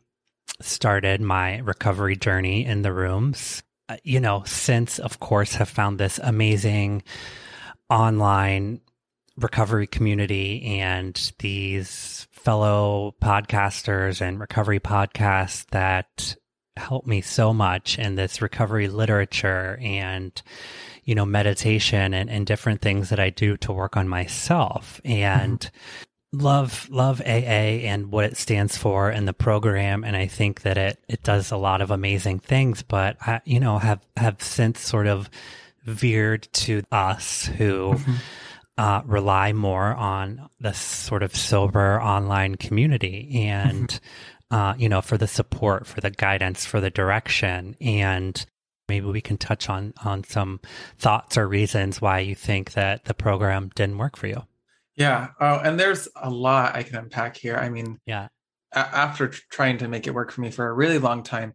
started 0.62 1.22
my 1.22 1.58
recovery 1.60 2.16
journey 2.16 2.66
in 2.66 2.82
the 2.82 2.94
rooms 2.94 3.64
uh, 3.90 3.98
you 4.04 4.20
know 4.20 4.44
since 4.46 5.00
of 5.00 5.20
course 5.20 5.56
have 5.56 5.70
found 5.70 5.98
this 5.98 6.20
amazing 6.24 7.02
online 7.90 8.82
recovery 9.38 9.88
community 9.88 10.80
and 10.80 11.32
these 11.40 12.27
fellow 12.38 13.16
podcasters 13.22 14.22
and 14.22 14.40
recovery 14.40 14.80
podcasts 14.80 15.66
that 15.72 16.36
help 16.76 17.06
me 17.08 17.22
so 17.22 17.54
much 17.54 17.98
in 17.98 18.16
this 18.16 18.42
recovery 18.42 18.88
literature 18.88 19.78
and 19.82 20.42
you 21.04 21.16
know 21.16 21.26
meditation 21.26 22.14
and, 22.14 22.30
and 22.30 22.46
different 22.46 22.82
things 22.82 23.10
that 23.10 23.20
i 23.20 23.30
do 23.30 23.58
to 23.58 23.74
work 23.74 23.98
on 23.98 24.08
myself. 24.08 25.02
And 25.04 25.60
mm-hmm. 25.60 26.46
love 26.46 26.88
love 26.90 27.22
aa 27.22 27.24
and 27.26 28.12
what 28.12 28.26
it 28.26 28.38
stands 28.38 28.78
for 28.78 29.10
in 29.10 29.26
the 29.26 29.34
program. 29.34 30.04
And 30.04 30.16
i 30.16 30.28
think 30.28 30.62
that 30.62 30.78
it 30.78 31.00
it 31.10 31.24
does 31.24 31.52
a 31.52 31.58
lot 31.58 31.82
of 31.82 31.92
amazing 31.92 32.40
things 32.40 32.84
but 32.84 33.18
i 33.22 33.42
you 33.46 33.60
know 33.60 33.80
have 33.80 34.06
have 34.16 34.42
since 34.42 34.80
sort 34.80 35.08
of 35.08 35.30
veered 35.86 36.48
to 36.54 36.84
us 36.92 37.46
who 37.46 37.94
mm-hmm 37.94 38.14
uh, 38.78 39.02
rely 39.06 39.54
more 39.54 39.94
on 39.96 40.50
the 40.60 40.74
sort 40.74 41.24
of 41.24 41.36
sober 41.36 42.02
online 42.02 42.56
community 42.56 43.46
and, 43.48 43.88
mm-hmm. 43.88 44.56
uh, 44.56 44.76
you 44.76 44.88
know, 44.88 45.02
for 45.02 45.18
the 45.18 45.28
support, 45.28 45.88
for 45.88 46.00
the 46.02 46.12
guidance, 46.12 46.66
for 46.66 46.80
the 46.80 46.90
direction. 46.90 47.76
And 47.82 48.46
maybe 48.88 49.08
we 49.08 49.22
can 49.22 49.38
touch 49.38 49.70
on, 49.70 49.94
on 50.06 50.24
some 50.24 50.60
thoughts 50.98 51.38
or 51.38 51.48
reasons 51.48 52.02
why 52.02 52.20
you 52.20 52.36
think 52.36 52.74
that 52.74 53.06
the 53.06 53.14
program 53.14 53.72
didn't 53.76 53.98
work 53.98 54.16
for 54.16 54.28
you. 54.28 54.44
Yeah. 54.96 55.30
Oh, 55.40 55.60
and 55.64 55.80
there's 55.80 56.08
a 56.16 56.30
lot 56.30 56.76
I 56.76 56.84
can 56.84 56.96
unpack 56.98 57.38
here. 57.38 57.56
I 57.56 57.70
mean, 57.70 58.00
yeah. 58.06 58.30
A- 58.74 58.80
after 58.80 59.28
trying 59.28 59.80
to 59.80 59.88
make 59.88 60.08
it 60.08 60.14
work 60.14 60.32
for 60.32 60.42
me 60.42 60.52
for 60.52 60.68
a 60.68 60.74
really 60.74 61.00
long 61.00 61.24
time, 61.24 61.54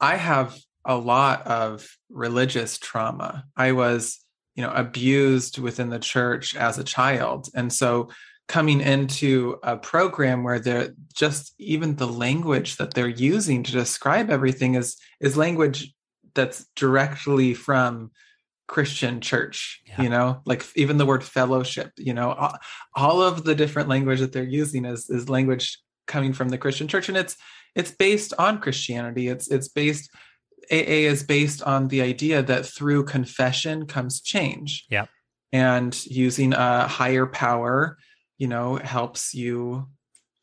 I 0.00 0.16
have 0.16 0.58
a 0.84 0.96
lot 0.96 1.46
of 1.46 1.96
religious 2.10 2.78
trauma. 2.78 3.44
I 3.56 3.72
was 3.72 4.18
you 4.54 4.62
know 4.62 4.72
abused 4.72 5.58
within 5.58 5.90
the 5.90 5.98
church 5.98 6.56
as 6.56 6.78
a 6.78 6.84
child. 6.84 7.48
And 7.54 7.72
so 7.72 8.08
coming 8.48 8.80
into 8.80 9.58
a 9.62 9.76
program 9.76 10.42
where 10.42 10.58
they're 10.58 10.94
just 11.14 11.54
even 11.58 11.96
the 11.96 12.08
language 12.08 12.76
that 12.76 12.94
they're 12.94 13.08
using 13.08 13.62
to 13.62 13.72
describe 13.72 14.30
everything 14.30 14.74
is 14.74 14.96
is 15.20 15.36
language 15.36 15.94
that's 16.34 16.66
directly 16.76 17.54
from 17.54 18.10
christian 18.68 19.20
church 19.20 19.82
yeah. 19.86 20.02
you 20.02 20.08
know 20.08 20.40
like 20.46 20.64
even 20.76 20.96
the 20.96 21.04
word 21.04 21.22
fellowship 21.22 21.90
you 21.98 22.14
know 22.14 22.32
all, 22.32 22.54
all 22.94 23.22
of 23.22 23.44
the 23.44 23.54
different 23.54 23.88
language 23.88 24.20
that 24.20 24.32
they're 24.32 24.42
using 24.42 24.84
is 24.84 25.10
is 25.10 25.28
language 25.28 25.78
coming 26.06 26.32
from 26.32 26.48
the 26.48 26.58
christian 26.58 26.88
church. 26.88 27.08
And 27.08 27.18
it's 27.18 27.36
it's 27.74 27.90
based 27.90 28.34
on 28.38 28.60
christianity. 28.60 29.28
It's 29.28 29.48
it's 29.48 29.68
based 29.68 30.10
AA 30.70 31.08
is 31.10 31.22
based 31.22 31.62
on 31.62 31.88
the 31.88 32.02
idea 32.02 32.42
that 32.42 32.66
through 32.66 33.04
confession 33.04 33.86
comes 33.86 34.20
change. 34.20 34.86
Yeah. 34.90 35.06
And 35.52 35.94
using 36.06 36.54
a 36.54 36.86
higher 36.88 37.26
power, 37.26 37.98
you 38.38 38.48
know, 38.48 38.76
helps 38.76 39.34
you 39.34 39.88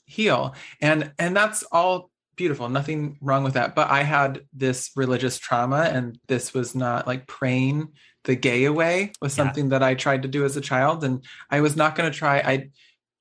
heal. 0.05 0.55
And 0.81 1.11
and 1.17 1.35
that's 1.35 1.63
all 1.71 2.11
beautiful. 2.35 2.69
Nothing 2.69 3.17
wrong 3.21 3.43
with 3.43 3.53
that. 3.55 3.75
But 3.75 3.89
I 3.89 4.03
had 4.03 4.41
this 4.53 4.91
religious 4.95 5.37
trauma 5.37 5.81
and 5.81 6.17
this 6.27 6.53
was 6.53 6.73
not 6.73 7.05
like 7.05 7.27
praying 7.27 7.89
the 8.23 8.35
gay 8.35 8.65
away 8.65 9.11
was 9.21 9.33
something 9.33 9.65
yeah. 9.65 9.69
that 9.71 9.83
I 9.83 9.95
tried 9.95 10.21
to 10.23 10.27
do 10.27 10.45
as 10.45 10.55
a 10.55 10.61
child 10.61 11.03
and 11.03 11.23
I 11.49 11.61
was 11.61 11.75
not 11.75 11.95
going 11.95 12.11
to 12.11 12.17
try 12.17 12.39
I 12.39 12.69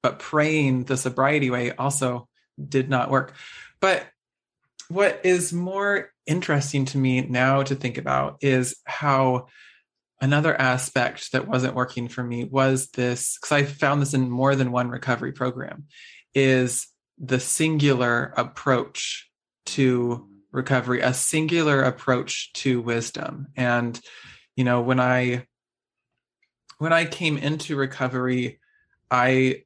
but 0.03 0.19
praying 0.19 0.85
the 0.85 0.97
sobriety 0.97 1.51
way 1.51 1.73
also 1.73 2.29
did 2.57 2.89
not 2.89 3.11
work. 3.11 3.35
But 3.81 4.07
what 4.89 5.21
is 5.25 5.53
more 5.53 6.13
interesting 6.29 6.85
to 6.85 6.99
me 6.99 7.23
now 7.23 7.63
to 7.63 7.75
think 7.75 7.99
about 7.99 8.39
is 8.41 8.77
how 8.85 9.47
another 10.21 10.55
aspect 10.61 11.33
that 11.33 11.49
wasn't 11.49 11.75
working 11.75 12.09
for 12.09 12.23
me 12.23 12.45
was 12.45 12.89
this 12.91 13.39
because 13.39 13.53
I 13.53 13.65
found 13.65 14.03
this 14.03 14.15
in 14.15 14.31
more 14.31 14.55
than 14.55 14.73
one 14.73 14.89
recovery 14.89 15.33
program 15.33 15.87
is 16.35 16.87
the 17.19 17.41
singular 17.41 18.33
approach 18.37 19.31
to 19.67 20.29
recovery, 20.53 21.01
a 21.01 21.15
singular 21.15 21.83
approach 21.83 22.53
to 22.55 22.81
wisdom. 22.81 23.49
And 23.57 23.99
you 24.57 24.65
know, 24.65 24.81
when 24.83 25.01
I 25.01 25.47
when 26.79 26.93
I 26.93 27.05
came 27.05 27.39
into 27.39 27.77
recovery, 27.77 28.61
I 29.11 29.65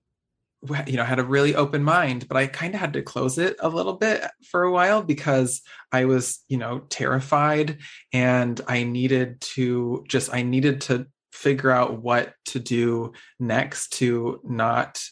you 0.87 0.97
know 0.97 1.05
had 1.05 1.19
a 1.19 1.25
really 1.25 1.57
open 1.57 1.83
mind 1.83 2.29
but 2.29 2.37
i 2.37 2.47
kind 2.47 2.75
of 2.75 2.81
had 2.81 2.93
to 2.93 3.03
close 3.03 3.37
it 3.37 3.57
a 3.59 3.69
little 3.69 3.95
bit 3.95 4.25
for 4.49 4.63
a 4.63 4.71
while 4.71 5.03
because 5.03 5.61
i 5.91 6.05
was 6.05 6.45
you 6.49 6.57
know 6.57 6.81
terrified 6.89 7.79
and 8.13 8.61
i 8.69 8.85
needed 8.85 9.41
to 9.41 10.05
just 10.07 10.33
i 10.33 10.43
needed 10.43 10.81
to 10.81 11.07
figure 11.33 11.71
out 11.71 12.01
what 12.01 12.35
to 12.45 12.61
do 12.61 13.13
next 13.41 13.95
to 13.95 14.41
not 14.45 15.03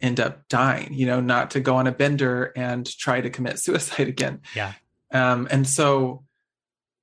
end 0.00 0.20
up 0.20 0.46
dying 0.48 0.92
you 0.92 1.06
know 1.06 1.20
not 1.20 1.50
to 1.50 1.60
go 1.60 1.76
on 1.76 1.86
a 1.86 1.92
bender 1.92 2.52
and 2.54 2.86
try 2.98 3.20
to 3.20 3.30
commit 3.30 3.58
suicide 3.64 4.08
again. 4.08 4.40
Yeah. 4.54 4.72
Um 5.12 5.48
and 5.50 5.66
so 5.66 6.24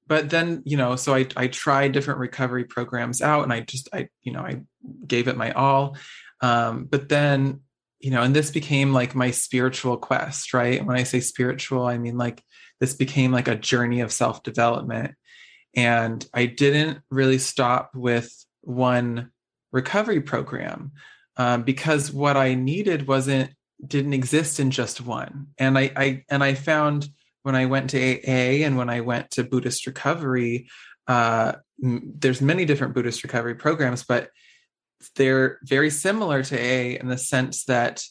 but 0.08 0.30
then 0.30 0.64
you 0.66 0.78
know 0.78 0.96
so 0.96 1.14
i 1.14 1.28
i 1.36 1.48
tried 1.48 1.92
different 1.92 2.20
recovery 2.20 2.64
programs 2.64 3.22
out 3.22 3.44
and 3.44 3.52
i 3.52 3.60
just 3.60 3.90
i 3.94 4.08
you 4.24 4.32
know 4.32 4.42
i 4.42 4.62
gave 5.06 5.28
it 5.28 5.38
my 5.38 5.52
all. 5.52 5.98
Um 6.42 6.86
but 6.86 7.10
then 7.10 7.62
you 8.00 8.12
know, 8.12 8.22
and 8.22 8.36
this 8.36 8.52
became 8.52 8.94
like 8.94 9.16
my 9.16 9.32
spiritual 9.32 9.98
quest, 9.98 10.54
right? 10.54 10.86
When 10.86 10.98
I 10.98 11.04
say 11.04 11.20
spiritual, 11.20 11.86
I 11.86 11.98
mean 11.98 12.18
like 12.18 12.44
this 12.80 12.94
became 12.94 13.32
like 13.32 13.48
a 13.48 13.56
journey 13.56 14.02
of 14.02 14.12
self 14.12 14.44
development. 14.44 15.16
And 15.76 16.26
I 16.34 16.46
didn't 16.46 17.00
really 17.10 17.38
stop 17.38 17.92
with 17.94 18.32
one 18.62 19.32
recovery 19.72 20.22
program 20.22 20.92
um, 21.38 21.64
because 21.64 22.12
what 22.12 22.38
I 22.38 22.56
needed 22.56 23.08
wasn't 23.08 23.52
didn't 23.86 24.14
exist 24.14 24.60
in 24.60 24.72
just 24.72 25.02
one. 25.02 25.48
And 25.58 25.78
I, 25.78 25.92
I 25.96 26.24
and 26.30 26.44
I 26.44 26.54
found 26.56 27.08
when 27.44 27.56
I 27.56 27.66
went 27.66 27.92
to 27.92 28.00
AA 28.00 28.66
and 28.66 28.78
when 28.78 28.90
I 28.90 29.02
went 29.02 29.32
to 29.32 29.44
Buddhist 29.44 29.86
recovery, 29.86 30.68
uh, 31.08 31.54
there's 31.80 32.42
many 32.42 32.66
different 32.66 32.94
Buddhist 32.94 33.24
recovery 33.24 33.56
programs, 33.56 34.04
but 34.04 34.30
they're 35.16 35.60
very 35.64 35.90
similar 35.90 36.44
to 36.44 36.60
A 36.60 37.00
in 37.00 37.08
the 37.08 37.18
sense 37.18 37.66
that 37.66 38.04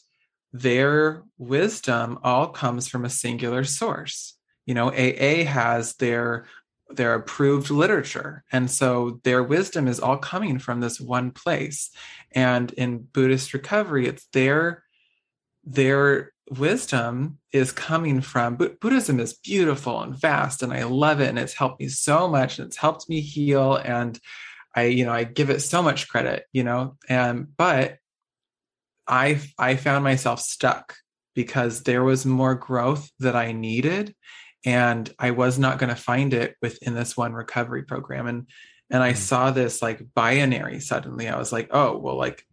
their 0.53 1.23
wisdom 1.37 2.19
all 2.23 2.47
comes 2.47 2.87
from 2.87 3.05
a 3.05 3.09
singular 3.09 3.63
source. 3.63 4.37
You 4.65 4.73
know, 4.73 4.89
AA 4.89 5.43
has 5.45 5.95
their 5.95 6.45
their 6.89 7.15
approved 7.15 7.69
literature 7.69 8.45
and 8.49 8.71
so 8.71 9.19
their 9.25 9.43
wisdom 9.43 9.89
is 9.89 9.99
all 9.99 10.15
coming 10.15 10.57
from 10.57 10.79
this 10.79 11.01
one 11.01 11.31
place 11.31 11.91
and 12.31 12.71
in 12.71 12.99
buddhist 12.99 13.53
recovery 13.53 14.07
it's 14.07 14.25
their 14.31 14.85
their 15.65 16.31
wisdom 16.49 17.39
is 17.51 17.71
coming 17.71 18.21
from 18.21 18.55
Buddhism 18.55 19.19
is 19.19 19.33
beautiful 19.33 20.01
and 20.01 20.15
vast 20.15 20.63
and 20.63 20.71
I 20.71 20.83
love 20.83 21.19
it 21.19 21.29
and 21.29 21.39
it's 21.39 21.53
helped 21.53 21.79
me 21.79 21.89
so 21.89 22.27
much 22.27 22.57
and 22.57 22.67
it's 22.67 22.77
helped 22.77 23.09
me 23.09 23.19
heal 23.19 23.75
and 23.75 24.19
I 24.77 24.83
you 24.85 25.05
know 25.05 25.11
I 25.11 25.23
give 25.23 25.49
it 25.49 25.61
so 25.61 25.81
much 25.81 26.07
credit 26.07 26.45
you 26.53 26.63
know 26.63 26.97
and 27.09 27.47
but 27.57 27.97
I 29.07 29.41
I 29.57 29.75
found 29.75 30.03
myself 30.03 30.39
stuck 30.39 30.95
because 31.35 31.83
there 31.83 32.03
was 32.03 32.25
more 32.25 32.55
growth 32.55 33.09
that 33.19 33.35
I 33.35 33.51
needed 33.51 34.15
and 34.65 35.13
I 35.19 35.31
was 35.31 35.59
not 35.59 35.79
going 35.79 35.89
to 35.89 36.01
find 36.01 36.33
it 36.33 36.55
within 36.61 36.93
this 36.93 37.15
one 37.17 37.33
recovery 37.33 37.83
program 37.83 38.27
and 38.27 38.47
and 38.89 39.03
I 39.03 39.13
mm. 39.13 39.17
saw 39.17 39.51
this 39.51 39.81
like 39.81 40.13
binary 40.13 40.79
suddenly 40.79 41.27
I 41.27 41.37
was 41.37 41.51
like 41.51 41.69
oh 41.71 41.97
well 41.97 42.17
like 42.17 42.45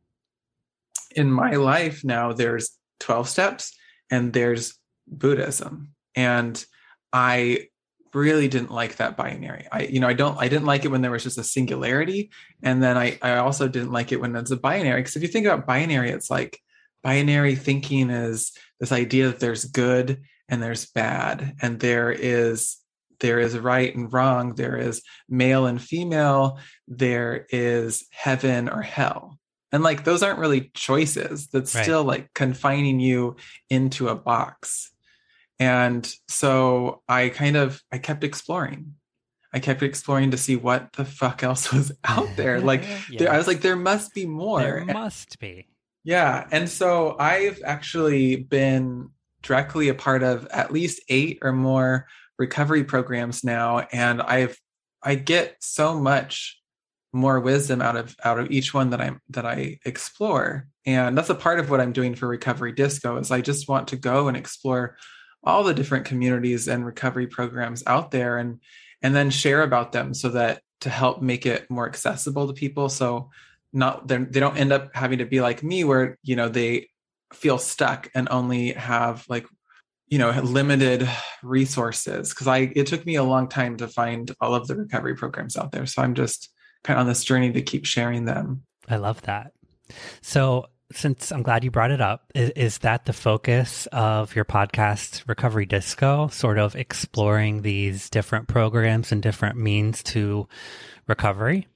in 1.15 1.31
my 1.31 1.53
life 1.53 2.03
now 2.05 2.33
there's 2.33 2.77
12 3.01 3.29
steps 3.29 3.77
and 4.11 4.33
there's 4.33 4.79
Buddhism. 5.07 5.95
And 6.15 6.65
I 7.13 7.69
really 8.15 8.49
didn't 8.49 8.71
like 8.71 8.97
that 8.97 9.17
binary. 9.17 9.67
I, 9.71 9.83
you 9.83 10.01
know, 10.01 10.09
I 10.09 10.13
don't, 10.13 10.39
I 10.39 10.49
didn't 10.49 10.67
like 10.67 10.85
it 10.85 10.89
when 10.89 11.03
there 11.03 11.11
was 11.11 11.23
just 11.23 11.39
a 11.39 11.45
singularity. 11.45 12.31
And 12.63 12.83
then 12.83 12.97
I, 12.97 13.19
I 13.23 13.37
also 13.37 13.69
didn't 13.69 13.93
like 13.93 14.13
it 14.13 14.21
when 14.21 14.35
it's 14.37 14.51
a 14.51 14.57
binary. 14.57 15.01
Because 15.01 15.17
if 15.17 15.23
you 15.23 15.29
think 15.29 15.47
about 15.47 15.67
binary, 15.67 16.11
it's 16.11 16.31
like 16.31 16.61
binary 17.03 17.55
thinking 17.55 18.11
is 18.11 18.53
this 18.81 18.93
idea 18.93 19.27
that 19.27 19.41
there's 19.41 19.65
good 19.65 20.23
and 20.49 20.63
there's 20.63 20.87
bad, 20.87 21.57
and 21.63 21.81
there 21.81 22.13
is 22.13 22.77
there 23.21 23.39
is 23.39 23.57
right 23.57 23.95
and 23.95 24.13
wrong, 24.13 24.55
there 24.55 24.77
is 24.77 25.01
male 25.29 25.65
and 25.65 25.81
female, 25.81 26.59
there 26.87 27.47
is 27.49 28.07
heaven 28.11 28.69
or 28.69 28.83
hell 28.83 29.39
and 29.75 29.83
like 29.83 30.05
those 30.05 30.23
aren't 30.23 30.39
really 30.39 30.71
choices 30.73 31.49
that's 31.49 31.75
right. 31.75 31.83
still 31.83 32.05
like 32.05 32.33
confining 32.33 33.01
you 33.01 33.35
into 33.69 34.09
a 34.09 34.15
box 34.15 34.93
and 35.59 36.13
so 36.29 37.03
i 37.09 37.29
kind 37.29 37.57
of 37.57 37.83
i 37.93 37.99
kept 37.99 38.25
exploring. 38.25 38.95
I 39.53 39.61
kept 39.61 39.85
exploring 39.85 40.33
to 40.33 40.37
see 40.37 40.57
what 40.57 40.93
the 40.95 41.05
fuck 41.05 41.45
else 41.45 41.73
was 41.73 41.93
out 42.05 42.29
there. 42.37 42.61
Like 42.61 42.83
yes. 42.83 43.11
there, 43.19 43.33
i 43.33 43.37
was 43.37 43.47
like 43.47 43.61
there 43.61 43.77
must 43.77 44.13
be 44.13 44.27
more. 44.27 44.61
There 44.61 44.85
must 44.85 45.39
be. 45.39 45.69
Yeah. 46.03 46.47
And 46.51 46.69
so 46.69 47.17
i've 47.19 47.61
actually 47.65 48.37
been 48.37 49.11
directly 49.43 49.89
a 49.89 49.95
part 49.95 50.23
of 50.23 50.47
at 50.47 50.73
least 50.73 51.03
eight 51.09 51.39
or 51.43 51.53
more 51.53 52.07
recovery 52.39 52.85
programs 52.85 53.45
now. 53.45 53.87
And 53.93 54.21
i've 54.23 54.59
i 55.03 55.15
get 55.15 55.57
so 55.61 56.01
much 56.01 56.61
more 57.15 57.39
wisdom 57.39 57.81
out 57.81 57.97
of 57.97 58.17
out 58.25 58.39
of 58.39 58.51
each 58.51 58.75
one 58.75 58.91
that 58.91 59.01
I'm 59.01 59.21
that 59.31 59.47
I 59.47 59.79
explore. 59.87 60.67
And 60.85 61.17
that's 61.17 61.31
a 61.31 61.35
part 61.35 61.61
of 61.61 61.71
what 61.71 61.81
I'm 61.81 61.93
doing 61.93 62.15
for 62.15 62.27
Recovery 62.27 62.73
Disco 62.73 63.17
is 63.17 63.31
I 63.31 63.41
just 63.41 63.69
want 63.69 63.89
to 63.89 63.97
go 63.97 64.29
and 64.29 64.37
explore 64.37 64.97
all 65.45 65.63
the 65.63 65.75
different 65.75 66.05
communities 66.05 66.69
and 66.69 66.85
recovery 66.85 67.27
programs 67.27 67.83
out 67.87 68.11
there 68.11 68.39
and 68.39 68.61
and 69.03 69.15
then 69.15 69.31
share 69.31 69.63
about 69.63 69.93
them 69.93 70.15
so 70.15 70.31
that 70.31 70.63
to 70.81 70.91
help 70.91 71.23
make 71.23 71.47
it 71.47 71.71
more 71.71 71.87
accessible 71.87 72.47
to 72.47 72.53
people 72.53 72.89
so 72.89 73.31
not 73.73 74.07
they 74.09 74.19
don't 74.19 74.57
end 74.57 74.73
up 74.73 74.95
having 74.95 75.19
to 75.19 75.27
be 75.27 75.41
like 75.41 75.63
me 75.63 75.85
where 75.85 76.19
you 76.23 76.37
know 76.37 76.49
they 76.49 76.89
feel 77.33 77.59
stuck 77.59 78.09
and 78.15 78.29
only 78.31 78.73
have 78.73 79.25
like 79.29 79.47
you 80.09 80.19
know 80.19 80.31
limited 80.43 81.09
resources 81.43 82.31
because 82.31 82.47
i 82.47 82.73
it 82.77 82.87
took 82.87 83.05
me 83.05 83.17
a 83.17 83.25
long 83.25 83.49
time 83.49 83.77
to 83.77 83.89
find 83.89 84.33
all 84.41 84.55
of 84.55 84.67
the 84.69 84.77
recovery 84.77 85.15
programs 85.15 85.57
out 85.57 85.73
there 85.73 85.87
so 85.87 86.03
i'm 86.03 86.15
just 86.15 86.51
kind 86.85 86.99
of 86.99 87.01
on 87.01 87.09
this 87.09 87.25
journey 87.25 87.51
to 87.53 87.63
keep 87.63 87.87
sharing 87.87 88.27
them. 88.27 88.63
I 88.89 88.97
love 88.97 89.23
that. 89.23 89.53
So, 90.21 90.67
since 90.95 91.31
I'm 91.31 91.43
glad 91.43 91.65
you 91.65 91.71
brought 91.71 91.91
it 91.91 92.01
up, 92.01 92.31
is, 92.35 92.51
is, 92.51 92.79
that 92.79 93.05
the 93.05 93.13
focus 93.13 93.87
of 93.93 94.35
your 94.35 94.45
podcast, 94.45 95.27
Recovery 95.29 95.67
Disco, 95.67 96.29
sort 96.29 96.59
of 96.59 96.77
exploring 96.77 97.63
these 97.63 98.09
different 98.09 98.49
programs 98.49 99.13
and 99.13 99.23
different 99.23 99.57
means 99.57 100.03
to 100.05 100.49
recovery? 101.07 101.67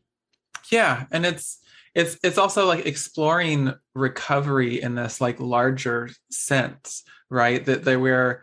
Yeah, 0.71 1.07
and 1.11 1.27
it's 1.27 1.59
it's 1.95 2.19
it's 2.23 2.39
also 2.39 2.67
like 2.67 2.87
exploring 2.87 3.75
recovery 3.95 4.81
in 4.81 4.95
this 4.95 5.21
like 5.21 5.41
larger 5.41 6.11
sense, 6.31 7.03
right? 7.31 7.65
That 7.65 7.85
that 7.85 8.01
we're 8.01 8.43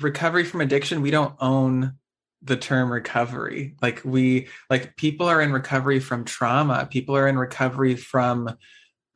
recovery 0.00 0.44
from 0.44 0.60
addiction, 0.60 1.02
we 1.02 1.10
don't 1.10 1.34
own 1.40 1.94
the 2.42 2.56
term 2.56 2.92
recovery 2.92 3.74
like 3.82 4.00
we 4.04 4.46
like 4.70 4.96
people 4.96 5.26
are 5.26 5.40
in 5.40 5.52
recovery 5.52 5.98
from 5.98 6.24
trauma 6.24 6.86
people 6.88 7.16
are 7.16 7.26
in 7.26 7.36
recovery 7.36 7.96
from 7.96 8.56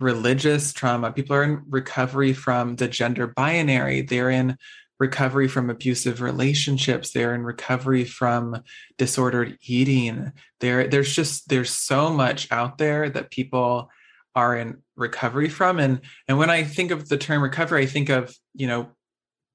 religious 0.02 0.72
trauma. 0.72 1.12
People 1.12 1.36
are 1.36 1.44
in 1.44 1.62
recovery 1.68 2.32
from 2.32 2.76
the 2.76 2.88
gender 2.88 3.26
binary. 3.26 4.02
They're 4.02 4.30
in 4.30 4.58
recovery 4.98 5.48
from 5.48 5.70
abusive 5.70 6.20
relationships. 6.20 7.12
They're 7.12 7.34
in 7.34 7.42
recovery 7.42 8.04
from 8.04 8.62
disordered 8.98 9.58
eating. 9.66 10.32
There 10.60 10.86
there's 10.86 11.14
just 11.14 11.48
there's 11.48 11.70
so 11.70 12.10
much 12.10 12.50
out 12.50 12.78
there 12.78 13.08
that 13.10 13.30
people 13.30 13.90
are 14.34 14.56
in 14.56 14.82
recovery 14.96 15.48
from. 15.48 15.78
And 15.78 16.00
and 16.28 16.38
when 16.38 16.50
i 16.50 16.62
think 16.64 16.90
of 16.90 17.08
the 17.08 17.18
term 17.18 17.42
recovery 17.42 17.82
i 17.82 17.86
think 17.86 18.08
of 18.08 18.34
you 18.54 18.66
know 18.66 18.90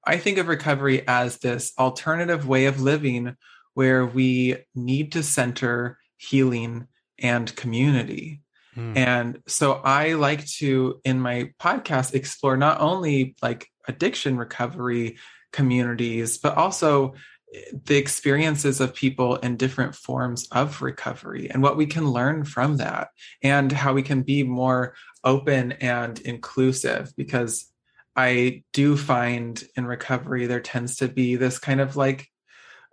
i 0.05 0.17
think 0.17 0.37
of 0.37 0.47
recovery 0.47 1.07
as 1.07 1.37
this 1.37 1.73
alternative 1.77 2.47
way 2.47 2.65
of 2.65 2.81
living 2.81 3.35
where 3.73 4.05
we 4.05 4.57
need 4.73 5.11
to 5.11 5.21
center 5.21 5.99
healing 6.17 6.87
and 7.19 7.55
community. 7.55 8.41
Mm. 8.77 8.97
And 8.97 9.39
so 9.47 9.73
I 9.73 10.13
like 10.13 10.45
to, 10.57 11.01
in 11.03 11.19
my 11.19 11.51
podcast, 11.59 12.13
explore 12.13 12.57
not 12.57 12.79
only 12.79 13.35
like 13.41 13.67
addiction 13.87 14.37
recovery 14.37 15.17
communities, 15.51 16.37
but 16.37 16.55
also 16.55 17.15
eh, 17.53 17.61
the 17.85 17.97
experiences 17.97 18.79
of 18.79 18.93
people 18.93 19.37
in 19.37 19.57
different 19.57 19.95
forms 19.95 20.47
of 20.51 20.81
recovery 20.81 21.49
and 21.49 21.63
what 21.63 21.77
we 21.77 21.87
can 21.87 22.07
learn 22.07 22.43
from 22.43 22.77
that 22.77 23.09
and 23.41 23.71
how 23.71 23.93
we 23.93 24.03
can 24.03 24.21
be 24.21 24.43
more 24.43 24.93
open 25.23 25.71
and 25.73 26.19
inclusive 26.19 27.11
because 27.17 27.71
I 28.15 28.63
do 28.73 28.97
find 28.97 29.61
in 29.75 29.85
recovery 29.85 30.47
there 30.47 30.59
tends 30.59 30.97
to 30.97 31.07
be 31.07 31.35
this 31.35 31.59
kind 31.59 31.81
of 31.81 31.95
like 31.95 32.29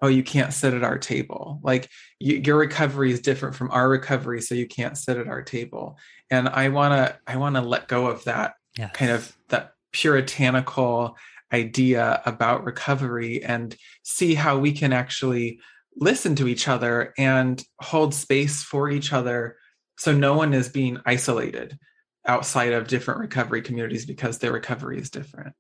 oh 0.03 0.09
you 0.09 0.23
can't 0.23 0.53
sit 0.53 0.75
at 0.75 0.83
our 0.83 0.99
table. 0.99 1.61
Like 1.63 1.89
you, 2.19 2.43
your 2.45 2.57
recovery 2.57 3.13
is 3.13 3.21
different 3.21 3.55
from 3.55 3.71
our 3.71 3.89
recovery 3.89 4.41
so 4.41 4.55
you 4.55 4.67
can't 4.67 4.99
sit 4.99 5.17
at 5.17 5.29
our 5.29 5.43
table. 5.43 5.99
And 6.31 6.49
i 6.49 6.69
want 6.69 6.95
to 6.95 7.19
i 7.27 7.37
want 7.37 7.57
to 7.57 7.61
let 7.61 7.89
go 7.89 8.07
of 8.07 8.25
that 8.25 8.55
yes. 8.77 8.91
kind 8.95 9.11
of 9.11 9.37
that 9.49 9.73
puritanical 9.93 11.17
idea 11.53 12.21
about 12.27 12.65
recovery 12.65 13.45
and 13.45 13.77
see 14.03 14.35
how 14.35 14.59
we 14.59 14.73
can 14.73 14.93
actually 14.93 15.61
listen 15.97 16.35
to 16.35 16.49
each 16.49 16.67
other 16.67 17.15
and 17.17 17.63
hold 17.81 18.13
space 18.13 18.63
for 18.63 18.91
each 18.91 19.13
other 19.13 19.57
so 19.97 20.13
no 20.13 20.35
one 20.35 20.53
is 20.53 20.69
being 20.69 20.99
isolated 21.07 21.79
outside 22.27 22.73
of 22.73 22.89
different 22.89 23.21
recovery 23.21 23.63
communities 23.63 24.07
because 24.07 24.39
their 24.39 24.53
recovery 24.53 24.99
is 24.99 25.11
different. 25.11 25.55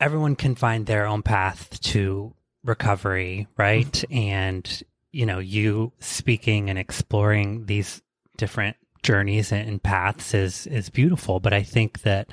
Everyone 0.00 0.36
can 0.36 0.54
find 0.54 0.86
their 0.86 1.06
own 1.06 1.22
path 1.22 1.80
to 1.80 2.34
recovery, 2.64 3.46
right? 3.56 3.90
Mm-hmm. 3.90 4.18
And, 4.18 4.82
you 5.12 5.26
know, 5.26 5.38
you 5.38 5.92
speaking 6.00 6.70
and 6.70 6.78
exploring 6.78 7.66
these 7.66 8.02
different 8.36 8.76
journeys 9.02 9.52
and 9.52 9.82
paths 9.82 10.34
is 10.34 10.66
is 10.66 10.90
beautiful, 10.90 11.40
but 11.40 11.52
I 11.52 11.62
think 11.62 12.02
that 12.02 12.30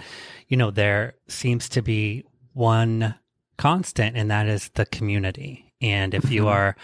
you 0.47 0.57
know 0.57 0.71
there 0.71 1.15
seems 1.27 1.69
to 1.69 1.81
be 1.81 2.25
one 2.53 3.15
constant 3.57 4.17
and 4.17 4.31
that 4.31 4.47
is 4.47 4.69
the 4.69 4.85
community. 4.85 5.73
And 5.81 6.13
if 6.13 6.31
you 6.31 6.41
mm-hmm. 6.41 6.49
are 6.49 6.75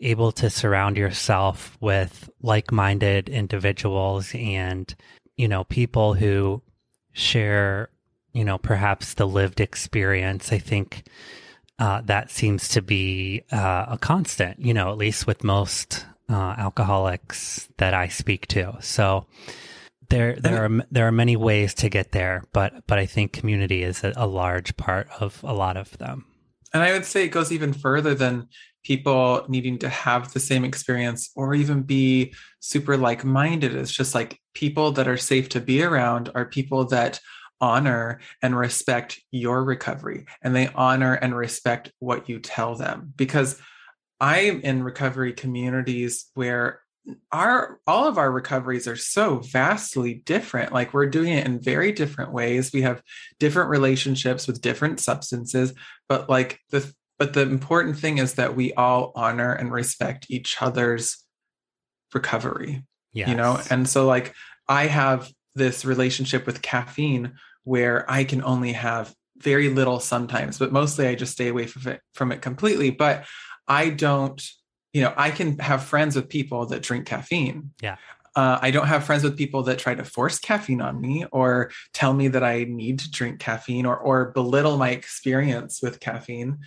able 0.00 0.32
to 0.32 0.50
surround 0.50 0.96
yourself 0.96 1.76
with 1.80 2.28
like-minded 2.42 3.28
individuals 3.28 4.32
and 4.34 4.94
you 5.36 5.48
know 5.48 5.64
people 5.64 6.14
who 6.14 6.62
share 7.12 7.90
you 8.32 8.44
know 8.44 8.58
perhaps 8.58 9.14
the 9.14 9.26
lived 9.26 9.60
experience, 9.60 10.52
I 10.52 10.58
think 10.58 11.04
uh, 11.80 12.02
that 12.02 12.30
seems 12.30 12.68
to 12.68 12.82
be 12.82 13.42
uh, 13.50 13.86
a 13.88 13.98
constant, 13.98 14.60
you 14.60 14.74
know, 14.74 14.92
at 14.92 14.98
least 14.98 15.26
with 15.26 15.42
most 15.42 16.04
uh, 16.28 16.54
alcoholics 16.58 17.68
that 17.78 17.94
I 17.94 18.08
speak 18.08 18.46
to. 18.48 18.76
So 18.80 19.26
there, 20.10 20.36
there 20.36 20.64
are 20.66 20.86
there 20.90 21.06
are 21.06 21.12
many 21.12 21.36
ways 21.36 21.72
to 21.74 21.88
get 21.88 22.12
there, 22.12 22.44
but 22.52 22.86
but 22.86 22.98
I 22.98 23.06
think 23.06 23.32
community 23.32 23.82
is 23.82 24.04
a, 24.04 24.12
a 24.16 24.26
large 24.26 24.76
part 24.76 25.08
of 25.20 25.42
a 25.42 25.54
lot 25.54 25.78
of 25.78 25.96
them. 25.96 26.26
And 26.74 26.82
I 26.82 26.92
would 26.92 27.06
say 27.06 27.24
it 27.24 27.28
goes 27.28 27.50
even 27.50 27.72
further 27.72 28.14
than 28.14 28.48
people 28.84 29.44
needing 29.48 29.78
to 29.78 29.88
have 29.88 30.32
the 30.32 30.40
same 30.40 30.64
experience 30.64 31.30
or 31.34 31.54
even 31.54 31.82
be 31.82 32.34
super 32.60 32.96
like 32.96 33.24
minded. 33.24 33.74
It's 33.74 33.92
just 33.92 34.14
like 34.14 34.38
people 34.54 34.92
that 34.92 35.08
are 35.08 35.16
safe 35.16 35.48
to 35.50 35.60
be 35.60 35.82
around 35.82 36.30
are 36.34 36.44
people 36.44 36.84
that 36.86 37.20
honor 37.60 38.20
and 38.42 38.56
respect 38.56 39.20
your 39.30 39.62
recovery 39.62 40.26
and 40.42 40.54
they 40.54 40.68
honor 40.68 41.14
and 41.14 41.36
respect 41.36 41.92
what 41.98 42.28
you 42.28 42.38
tell 42.38 42.74
them. 42.74 43.12
Because 43.16 43.60
i'm 44.22 44.60
in 44.60 44.82
recovery 44.82 45.32
communities 45.32 46.26
where 46.34 46.82
our 47.32 47.80
all 47.86 48.06
of 48.06 48.18
our 48.18 48.30
recoveries 48.30 48.86
are 48.86 48.96
so 48.96 49.38
vastly 49.38 50.22
different. 50.26 50.72
Like 50.72 50.92
we're 50.92 51.06
doing 51.06 51.32
it 51.32 51.46
in 51.46 51.58
very 51.58 51.92
different 51.92 52.32
ways. 52.32 52.72
We 52.72 52.82
have 52.82 53.02
different 53.38 53.70
relationships 53.70 54.46
with 54.46 54.60
different 54.60 55.00
substances 55.00 55.72
but 56.08 56.28
like 56.28 56.60
the 56.70 56.92
but 57.18 57.34
the 57.34 57.42
important 57.42 57.98
thing 57.98 58.18
is 58.18 58.34
that 58.34 58.56
we 58.56 58.72
all 58.74 59.12
honor 59.14 59.52
and 59.52 59.70
respect 59.70 60.26
each 60.28 60.60
other's 60.60 61.24
recovery 62.14 62.82
yes. 63.12 63.28
you 63.28 63.34
know? 63.34 63.60
And 63.70 63.88
so 63.88 64.06
like 64.06 64.34
i 64.68 64.86
have 64.86 65.30
this 65.54 65.84
relationship 65.84 66.46
with 66.46 66.62
caffeine 66.62 67.34
where 67.64 68.10
i 68.10 68.24
can 68.24 68.42
only 68.42 68.72
have 68.72 69.14
very 69.38 69.68
little 69.68 70.00
sometimes 70.00 70.58
but 70.58 70.72
mostly 70.72 71.06
i 71.06 71.14
just 71.14 71.32
stay 71.32 71.48
away 71.48 71.66
from 71.66 71.92
it 71.92 72.00
from 72.14 72.32
it 72.32 72.42
completely 72.42 72.90
but 72.90 73.24
i 73.68 73.88
don't 73.88 74.42
you 74.92 75.02
know, 75.02 75.12
I 75.16 75.30
can 75.30 75.58
have 75.58 75.84
friends 75.84 76.16
with 76.16 76.28
people 76.28 76.66
that 76.66 76.82
drink 76.82 77.06
caffeine. 77.06 77.72
Yeah. 77.82 77.96
Uh, 78.36 78.58
I 78.60 78.70
don't 78.70 78.86
have 78.86 79.04
friends 79.04 79.24
with 79.24 79.36
people 79.36 79.64
that 79.64 79.78
try 79.78 79.94
to 79.94 80.04
force 80.04 80.38
caffeine 80.38 80.80
on 80.80 81.00
me 81.00 81.26
or 81.32 81.70
tell 81.92 82.14
me 82.14 82.28
that 82.28 82.44
I 82.44 82.64
need 82.64 83.00
to 83.00 83.10
drink 83.10 83.40
caffeine 83.40 83.86
or 83.86 83.96
or 83.96 84.30
belittle 84.30 84.76
my 84.76 84.90
experience 84.90 85.80
with 85.82 86.00
caffeine. 86.00 86.58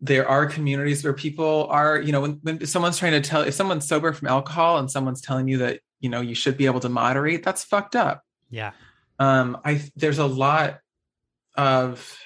There 0.00 0.28
are 0.28 0.46
communities 0.46 1.02
where 1.02 1.14
people 1.14 1.66
are, 1.70 1.98
you 1.98 2.12
know, 2.12 2.20
when, 2.20 2.32
when 2.42 2.66
someone's 2.66 2.98
trying 2.98 3.12
to 3.12 3.26
tell 3.26 3.42
if 3.42 3.54
someone's 3.54 3.88
sober 3.88 4.12
from 4.12 4.28
alcohol 4.28 4.78
and 4.78 4.90
someone's 4.90 5.22
telling 5.22 5.48
you 5.48 5.58
that, 5.58 5.80
you 6.00 6.10
know, 6.10 6.20
you 6.20 6.34
should 6.34 6.56
be 6.56 6.66
able 6.66 6.80
to 6.80 6.88
moderate, 6.88 7.42
that's 7.42 7.64
fucked 7.64 7.96
up. 7.96 8.22
Yeah. 8.50 8.72
Um, 9.18 9.58
I 9.64 9.82
there's 9.96 10.18
a 10.18 10.26
lot 10.26 10.78
of 11.56 12.16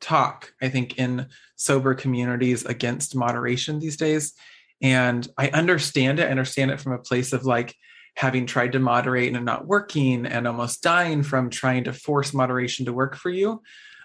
talk, 0.00 0.52
I 0.60 0.68
think, 0.68 0.98
in 0.98 1.28
sober 1.56 1.94
communities 1.94 2.64
against 2.64 3.16
moderation 3.16 3.78
these 3.78 3.96
days 3.96 4.34
and 4.80 5.26
I 5.36 5.48
understand 5.48 6.20
it. 6.20 6.26
I 6.26 6.30
understand 6.30 6.70
it 6.70 6.80
from 6.80 6.92
a 6.92 6.98
place 6.98 7.32
of 7.32 7.44
like 7.44 7.74
having 8.16 8.46
tried 8.46 8.72
to 8.72 8.78
moderate 8.78 9.34
and 9.34 9.44
not 9.44 9.66
working 9.66 10.26
and 10.26 10.46
almost 10.46 10.82
dying 10.82 11.22
from 11.22 11.50
trying 11.50 11.84
to 11.84 11.92
force 11.92 12.34
moderation 12.34 12.86
to 12.86 12.92
work 12.92 13.16
for 13.16 13.30
you. 13.30 13.62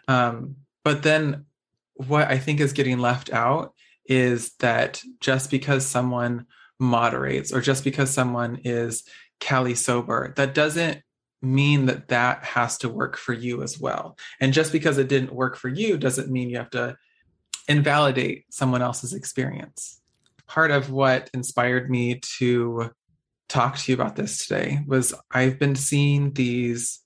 Um, 0.07 0.57
but 0.83 1.03
then 1.03 1.45
what 1.95 2.29
I 2.29 2.37
think 2.37 2.59
is 2.59 2.73
getting 2.73 2.99
left 2.99 3.31
out 3.31 3.73
is 4.05 4.53
that 4.59 5.01
just 5.19 5.49
because 5.49 5.85
someone 5.85 6.45
moderates 6.79 7.53
or 7.53 7.61
just 7.61 7.83
because 7.83 8.09
someone 8.09 8.59
is 8.63 9.03
Cali 9.39 9.75
sober, 9.75 10.33
that 10.35 10.53
doesn't 10.53 11.01
mean 11.43 11.87
that 11.87 12.07
that 12.07 12.43
has 12.43 12.77
to 12.79 12.89
work 12.89 13.17
for 13.17 13.33
you 13.33 13.61
as 13.61 13.79
well. 13.79 14.17
And 14.39 14.53
just 14.53 14.71
because 14.71 14.97
it 14.97 15.09
didn't 15.09 15.33
work 15.33 15.57
for 15.57 15.69
you 15.69 15.97
doesn't 15.97 16.31
mean 16.31 16.49
you 16.49 16.57
have 16.57 16.71
to 16.71 16.95
invalidate 17.67 18.45
someone 18.49 18.81
else's 18.81 19.13
experience 19.13 20.01
part 20.47 20.71
of 20.71 20.91
what 20.91 21.29
inspired 21.33 21.89
me 21.89 22.19
to 22.37 22.91
talk 23.49 23.77
to 23.77 23.91
you 23.91 23.95
about 23.95 24.15
this 24.15 24.45
today 24.45 24.79
was 24.85 25.13
I've 25.31 25.59
been 25.59 25.75
seeing 25.75 26.33
these 26.33 26.99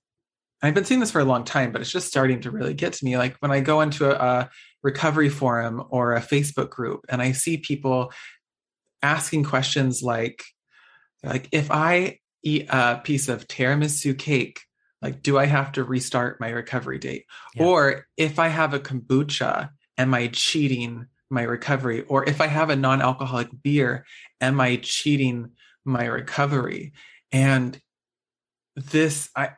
I've 0.62 0.73
been 0.73 0.86
seeing 0.86 1.00
this 1.00 1.12
for 1.12 1.21
a 1.21 1.26
long 1.26 1.43
time, 1.43 1.71
but 1.71 1.82
it's 1.82 1.91
just 1.91 2.08
starting 2.08 2.41
to 2.41 2.52
really 2.52 2.73
get 2.73 2.93
to 2.93 3.06
me. 3.06 3.15
Like 3.15 3.38
when 3.41 3.52
I 3.52 3.60
go 3.60 3.82
into 3.82 4.10
a, 4.10 4.39
a 4.39 4.50
recovery 4.82 5.30
forum 5.30 5.84
or 5.91 6.13
a 6.13 6.19
Facebook 6.19 6.71
group 6.71 7.06
and 7.10 7.21
I 7.21 7.34
see 7.34 7.58
people 7.58 8.12
asking 9.04 9.43
questions 9.43 10.02
like, 10.02 10.43
like 11.23 11.47
if 11.52 11.69
I 11.69 12.17
eat 12.48 12.68
a 12.70 13.02
piece 13.04 13.28
of 13.28 13.48
tiramisu 13.48 14.18
cake, 14.18 14.62
like 15.02 15.22
do 15.22 15.38
I 15.38 15.46
have 15.46 15.74
to 15.74 15.84
restart 15.84 16.40
my 16.40 16.50
recovery 16.50 16.98
date? 16.98 17.26
Yeah. 17.56 17.66
Or 17.66 18.08
if 18.16 18.40
I 18.40 18.48
have 18.48 18.74
a 18.74 18.80
kombucha, 18.80 19.70
am 19.98 20.14
I 20.14 20.28
cheating 20.28 21.08
my 21.30 21.44
recovery? 21.44 22.04
Or 22.04 22.28
if 22.28 22.40
I 22.40 22.48
have 22.48 22.70
a 22.70 22.76
non 22.76 23.02
alcoholic 23.02 23.50
beer, 23.62 24.06
am 24.40 24.62
I 24.62 24.78
cheating 24.78 25.52
my 25.84 26.06
recovery? 26.06 26.94
And 27.32 27.80
this, 28.76 29.30
I, 29.36 29.50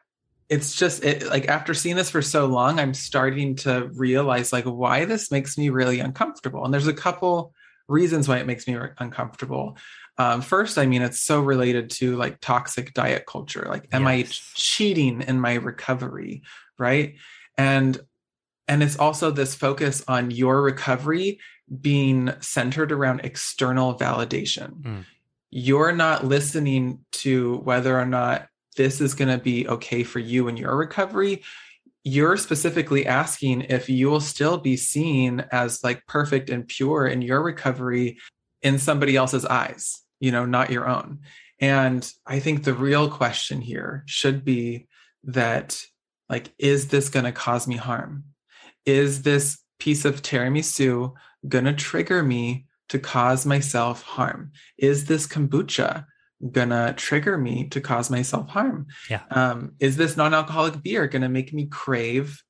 it's 0.50 0.76
just 0.76 1.04
it, 1.04 1.28
like 1.28 1.48
after 1.48 1.76
seeing 1.76 1.96
this 1.96 2.10
for 2.10 2.24
so 2.24 2.48
long, 2.48 2.80
I'm 2.80 2.96
starting 2.96 3.56
to 3.58 3.90
realize 3.94 4.52
like 4.52 4.66
why 4.66 5.06
this 5.06 5.32
makes 5.32 5.58
me 5.58 5.70
really 5.70 6.00
uncomfortable. 6.00 6.66
And 6.66 6.74
there's 6.74 6.88
a 6.88 6.94
couple 6.94 7.54
reasons 7.88 8.28
why 8.28 8.38
it 8.38 8.48
makes 8.48 8.68
me 8.68 8.78
uncomfortable. 8.98 9.78
Um, 10.20 10.42
first, 10.42 10.78
I 10.78 10.86
mean, 10.86 11.02
it's 11.02 11.22
so 11.22 11.40
related 11.40 11.90
to 11.92 12.18
like 12.18 12.42
toxic 12.42 12.94
diet 12.94 13.26
culture. 13.26 13.66
Like, 13.68 13.88
am 13.94 14.04
yes. 14.04 14.10
I 14.10 14.54
cheating 14.54 15.22
in 15.22 15.40
my 15.40 15.56
recovery? 15.56 16.44
Right. 16.78 17.16
And 17.58 18.00
and 18.68 18.84
it's 18.84 18.98
also 18.98 19.32
this 19.32 19.56
focus 19.56 20.04
on 20.08 20.30
your 20.30 20.62
recovery 20.62 21.40
being 21.82 22.32
centered 22.40 22.92
around 22.92 23.22
external 23.24 23.98
validation. 23.98 24.82
Mm. 24.82 25.06
You're 25.50 25.92
not 25.92 26.26
listening 26.26 27.00
to 27.14 27.58
whether 27.58 28.00
or 28.00 28.06
not 28.06 28.48
this 28.78 29.02
is 29.02 29.16
going 29.16 29.36
to 29.36 29.44
be 29.44 29.68
okay 29.68 30.04
for 30.04 30.20
you 30.20 30.48
in 30.48 30.58
your 30.58 30.76
recovery. 30.76 31.42
You're 32.04 32.38
specifically 32.38 33.08
asking 33.08 33.62
if 33.62 33.90
you 33.90 34.10
will 34.10 34.22
still 34.22 34.58
be 34.58 34.78
seen 34.78 35.46
as 35.52 35.84
like 35.84 36.06
perfect 36.06 36.50
and 36.50 36.68
pure 36.68 37.08
in 37.08 37.24
your 37.24 37.42
recovery 37.42 38.18
in 38.62 38.78
somebody 38.78 39.16
else's 39.16 39.46
eyes, 39.46 40.04
you 40.20 40.32
know, 40.32 40.46
not 40.46 40.72
your 40.72 40.88
own. 40.88 41.20
And 41.60 42.10
I 42.26 42.40
think 42.40 42.64
the 42.64 42.74
real 42.74 43.10
question 43.10 43.62
here 43.62 44.04
should 44.06 44.46
be 44.46 44.88
that, 45.24 45.82
like, 46.30 46.52
is 46.58 46.88
this 46.88 47.10
going 47.10 47.26
to 47.26 47.32
cause 47.32 47.68
me 47.68 47.76
harm? 47.76 48.24
Is 48.86 49.24
this 49.24 49.60
piece 49.80 50.06
of 50.06 50.22
tiramisu 50.22 51.14
gonna 51.48 51.74
trigger 51.74 52.22
me 52.22 52.68
to 52.90 53.00
cause 53.00 53.46
myself 53.46 54.04
harm? 54.04 54.52
Is 54.78 55.06
this 55.06 55.26
kombucha 55.26 56.06
gonna 56.52 56.94
trigger 56.94 57.38
me 57.38 57.68
to 57.70 57.82
cause 57.82 58.10
myself 58.10 58.50
harm? 58.50 58.88
Yeah. 59.10 59.22
Um, 59.32 59.74
is 59.80 59.98
this 59.98 60.18
non-alcoholic 60.18 60.84
beer 60.84 61.08
gonna 61.08 61.30
make 61.30 61.54
me 61.54 61.66
crave 61.68 62.44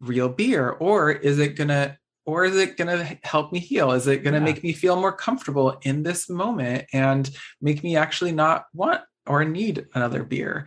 real 0.00 0.28
beer, 0.28 0.70
or 0.70 1.10
is 1.10 1.38
it 1.38 1.56
gonna 1.56 1.98
or 2.24 2.44
is 2.44 2.56
it 2.56 2.76
going 2.76 2.98
to 2.98 3.18
help 3.24 3.52
me 3.52 3.58
heal? 3.58 3.92
Is 3.92 4.06
it 4.06 4.22
going 4.22 4.34
to 4.34 4.40
yeah. 4.40 4.44
make 4.44 4.62
me 4.62 4.72
feel 4.72 4.96
more 4.96 5.12
comfortable 5.12 5.78
in 5.82 6.02
this 6.02 6.28
moment 6.28 6.86
and 6.92 7.28
make 7.60 7.82
me 7.82 7.96
actually 7.96 8.32
not 8.32 8.66
want 8.72 9.00
or 9.26 9.44
need 9.44 9.86
another 9.94 10.22
beer? 10.22 10.66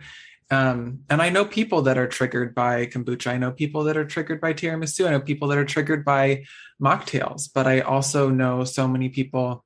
Um, 0.50 1.00
and 1.10 1.20
I 1.20 1.30
know 1.30 1.44
people 1.44 1.82
that 1.82 1.98
are 1.98 2.06
triggered 2.06 2.54
by 2.54 2.86
kombucha. 2.86 3.32
I 3.32 3.38
know 3.38 3.50
people 3.50 3.84
that 3.84 3.96
are 3.96 4.04
triggered 4.04 4.40
by 4.40 4.52
tiramisu. 4.52 5.06
I 5.06 5.10
know 5.10 5.20
people 5.20 5.48
that 5.48 5.58
are 5.58 5.64
triggered 5.64 6.04
by 6.04 6.44
mocktails. 6.80 7.48
But 7.52 7.66
I 7.66 7.80
also 7.80 8.28
know 8.28 8.64
so 8.64 8.86
many 8.86 9.08
people 9.08 9.64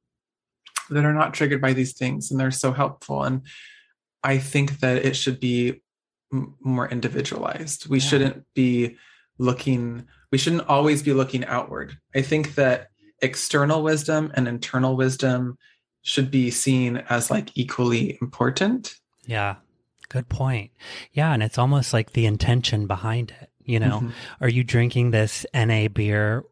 that 0.88 1.04
are 1.04 1.12
not 1.12 1.34
triggered 1.34 1.60
by 1.60 1.72
these 1.72 1.92
things, 1.94 2.30
and 2.30 2.40
they're 2.40 2.50
so 2.50 2.72
helpful. 2.72 3.24
And 3.24 3.42
I 4.22 4.38
think 4.38 4.80
that 4.80 5.04
it 5.04 5.16
should 5.16 5.38
be 5.38 5.82
m- 6.32 6.54
more 6.60 6.88
individualized. 6.88 7.86
We 7.88 7.98
yeah. 7.98 8.04
shouldn't 8.04 8.44
be 8.54 8.96
looking. 9.38 10.06
We 10.30 10.38
shouldn't 10.38 10.68
always 10.68 11.02
be 11.02 11.12
looking 11.12 11.44
outward. 11.44 11.96
I 12.14 12.22
think 12.22 12.54
that 12.54 12.88
external 13.22 13.82
wisdom 13.82 14.32
and 14.34 14.48
internal 14.48 14.96
wisdom 14.96 15.58
should 16.02 16.30
be 16.30 16.50
seen 16.50 16.98
as 17.08 17.30
like 17.30 17.50
equally 17.56 18.18
important. 18.20 18.94
Yeah. 19.26 19.56
Good 20.08 20.28
point. 20.28 20.72
Yeah, 21.12 21.32
and 21.32 21.42
it's 21.42 21.58
almost 21.58 21.92
like 21.92 22.12
the 22.12 22.26
intention 22.26 22.86
behind 22.88 23.32
it. 23.40 23.50
You 23.64 23.78
know, 23.78 24.00
mm-hmm. 24.00 24.10
are 24.40 24.48
you 24.48 24.64
drinking 24.64 25.12
this 25.12 25.46
NA 25.54 25.86
beer 25.86 26.44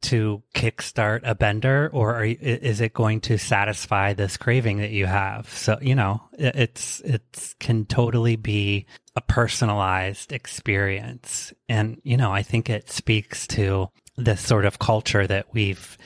to 0.00 0.42
kickstart 0.54 1.20
a 1.24 1.34
bender, 1.34 1.90
or 1.92 2.14
are 2.14 2.24
you, 2.24 2.36
is 2.40 2.80
it 2.80 2.92
going 2.92 3.20
to 3.22 3.38
satisfy 3.38 4.12
this 4.12 4.36
craving 4.36 4.78
that 4.78 4.90
you 4.90 5.06
have? 5.06 5.48
So 5.52 5.78
you 5.80 5.94
know, 5.94 6.22
it's 6.32 7.00
it 7.00 7.54
can 7.58 7.84
totally 7.86 8.36
be 8.36 8.86
a 9.16 9.20
personalized 9.20 10.32
experience, 10.32 11.52
and 11.68 12.00
you 12.04 12.16
know, 12.16 12.32
I 12.32 12.42
think 12.42 12.70
it 12.70 12.90
speaks 12.90 13.46
to 13.48 13.88
this 14.16 14.40
sort 14.40 14.64
of 14.64 14.78
culture 14.78 15.26
that 15.26 15.46
we've 15.52 15.96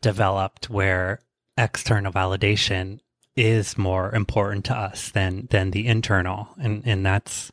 developed 0.00 0.70
where 0.70 1.20
external 1.56 2.12
validation 2.12 3.00
is 3.36 3.78
more 3.78 4.14
important 4.14 4.64
to 4.66 4.76
us 4.76 5.10
than 5.10 5.46
than 5.50 5.70
the 5.70 5.86
internal. 5.86 6.48
And 6.58 6.82
and 6.84 7.04
that's 7.04 7.52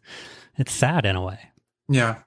it's 0.57 0.71
sad 0.71 1.05
in 1.05 1.15
a 1.15 1.23
way. 1.23 1.39
Yeah. 1.89 2.19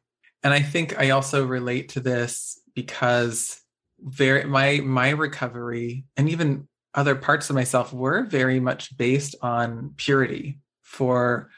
And 0.43 0.55
i 0.55 0.63
think 0.63 0.99
i 0.99 1.11
also 1.11 1.45
relate 1.45 1.91
to 1.91 2.01
this 2.01 2.59
because 2.75 3.60
very 4.03 4.45
my 4.45 4.81
my 4.81 5.11
recovery 5.11 6.05
and 6.17 6.29
even 6.29 6.69
other 6.95 7.15
parts 7.15 7.51
of 7.51 7.55
myself 7.55 7.93
were 7.93 8.25
very 8.25 8.61
much 8.61 8.97
based 8.97 9.37
on 9.43 9.95
purity 9.97 10.59
for 10.83 11.51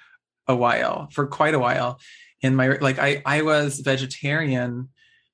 a 0.47 0.55
while 0.55 1.09
for 1.13 1.27
quite 1.27 1.55
a 1.55 1.59
while 1.59 1.99
in 2.41 2.55
my 2.55 2.69
like 2.79 2.99
i 2.99 3.23
i 3.25 3.43
was 3.43 3.81
vegetarian 3.81 4.89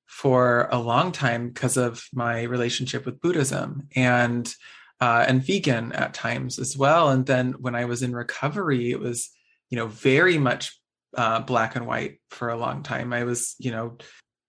for 0.07 0.69
a 0.71 0.79
long 0.79 1.13
time 1.13 1.49
because 1.49 1.77
of 1.77 2.05
my 2.13 2.43
relationship 2.43 3.05
with 3.05 3.21
buddhism 3.21 3.89
and 3.95 4.55
uh, 5.01 5.25
and 5.29 5.45
vegan 5.45 5.93
at 5.93 6.15
times 6.15 6.59
as 6.59 6.77
well. 6.77 7.11
And 7.11 7.25
then 7.27 7.53
when 7.61 7.75
I 7.75 7.85
was 7.85 8.03
in 8.03 8.15
recovery, 8.15 8.91
it 8.91 8.99
was, 8.99 9.31
you 9.71 9.77
know, 9.77 9.87
very 9.87 10.39
much 10.39 10.79
uh, 11.17 11.41
black 11.41 11.77
and 11.77 11.87
white 11.87 12.21
for 12.31 12.49
a 12.49 12.57
long 12.57 12.83
time. 12.83 13.13
I 13.13 13.25
was, 13.25 13.55
you 13.59 13.71
know, 13.71 13.99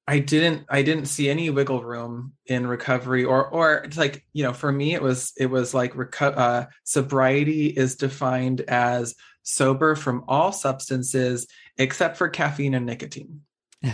I 0.10 0.18
didn't 0.18 0.66
I 0.70 0.82
didn't 0.82 1.06
see 1.06 1.30
any 1.30 1.52
wiggle 1.52 1.84
room 1.84 2.34
in 2.48 2.66
recovery 2.66 3.24
or 3.26 3.48
or 3.48 3.76
it's 3.76 3.96
like 3.96 4.26
you 4.34 4.44
know 4.44 4.54
for 4.54 4.72
me 4.72 4.96
it 4.96 5.04
was 5.04 5.34
it 5.38 5.46
was 5.46 5.76
like 5.76 5.94
reco- 5.94 6.36
uh, 6.36 6.66
sobriety 6.84 7.68
is 7.68 7.96
defined 7.96 8.62
as 8.62 9.14
sober 9.44 9.94
from 9.94 10.24
all 10.28 10.52
substances 10.52 11.46
except 11.78 12.18
for 12.18 12.28
caffeine 12.28 12.74
and 12.74 12.88
nicotine 12.88 13.42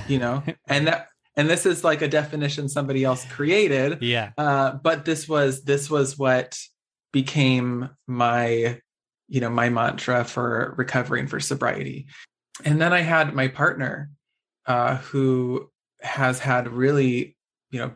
you 0.07 0.17
know? 0.17 0.41
And 0.69 0.87
that 0.87 1.09
and 1.35 1.49
this 1.49 1.65
is 1.65 1.83
like 1.83 2.01
a 2.01 2.07
definition 2.07 2.69
somebody 2.69 3.03
else 3.03 3.25
created 3.25 4.01
yeah. 4.01 4.31
uh, 4.37 4.71
but 4.71 5.03
this 5.03 5.27
was 5.27 5.65
this 5.65 5.89
was 5.89 6.17
what 6.17 6.57
became 7.11 7.89
my 8.07 8.79
you 9.27 9.41
know 9.41 9.49
my 9.49 9.67
mantra 9.67 10.23
for 10.23 10.75
recovering 10.77 11.27
for 11.27 11.41
sobriety. 11.41 12.07
And 12.63 12.79
then 12.79 12.93
i 12.93 13.01
had 13.01 13.35
my 13.35 13.49
partner 13.49 14.11
uh, 14.65 14.95
who 14.95 15.69
has 16.05 16.39
had 16.39 16.67
really 16.67 17.35
you 17.71 17.79
know 17.79 17.91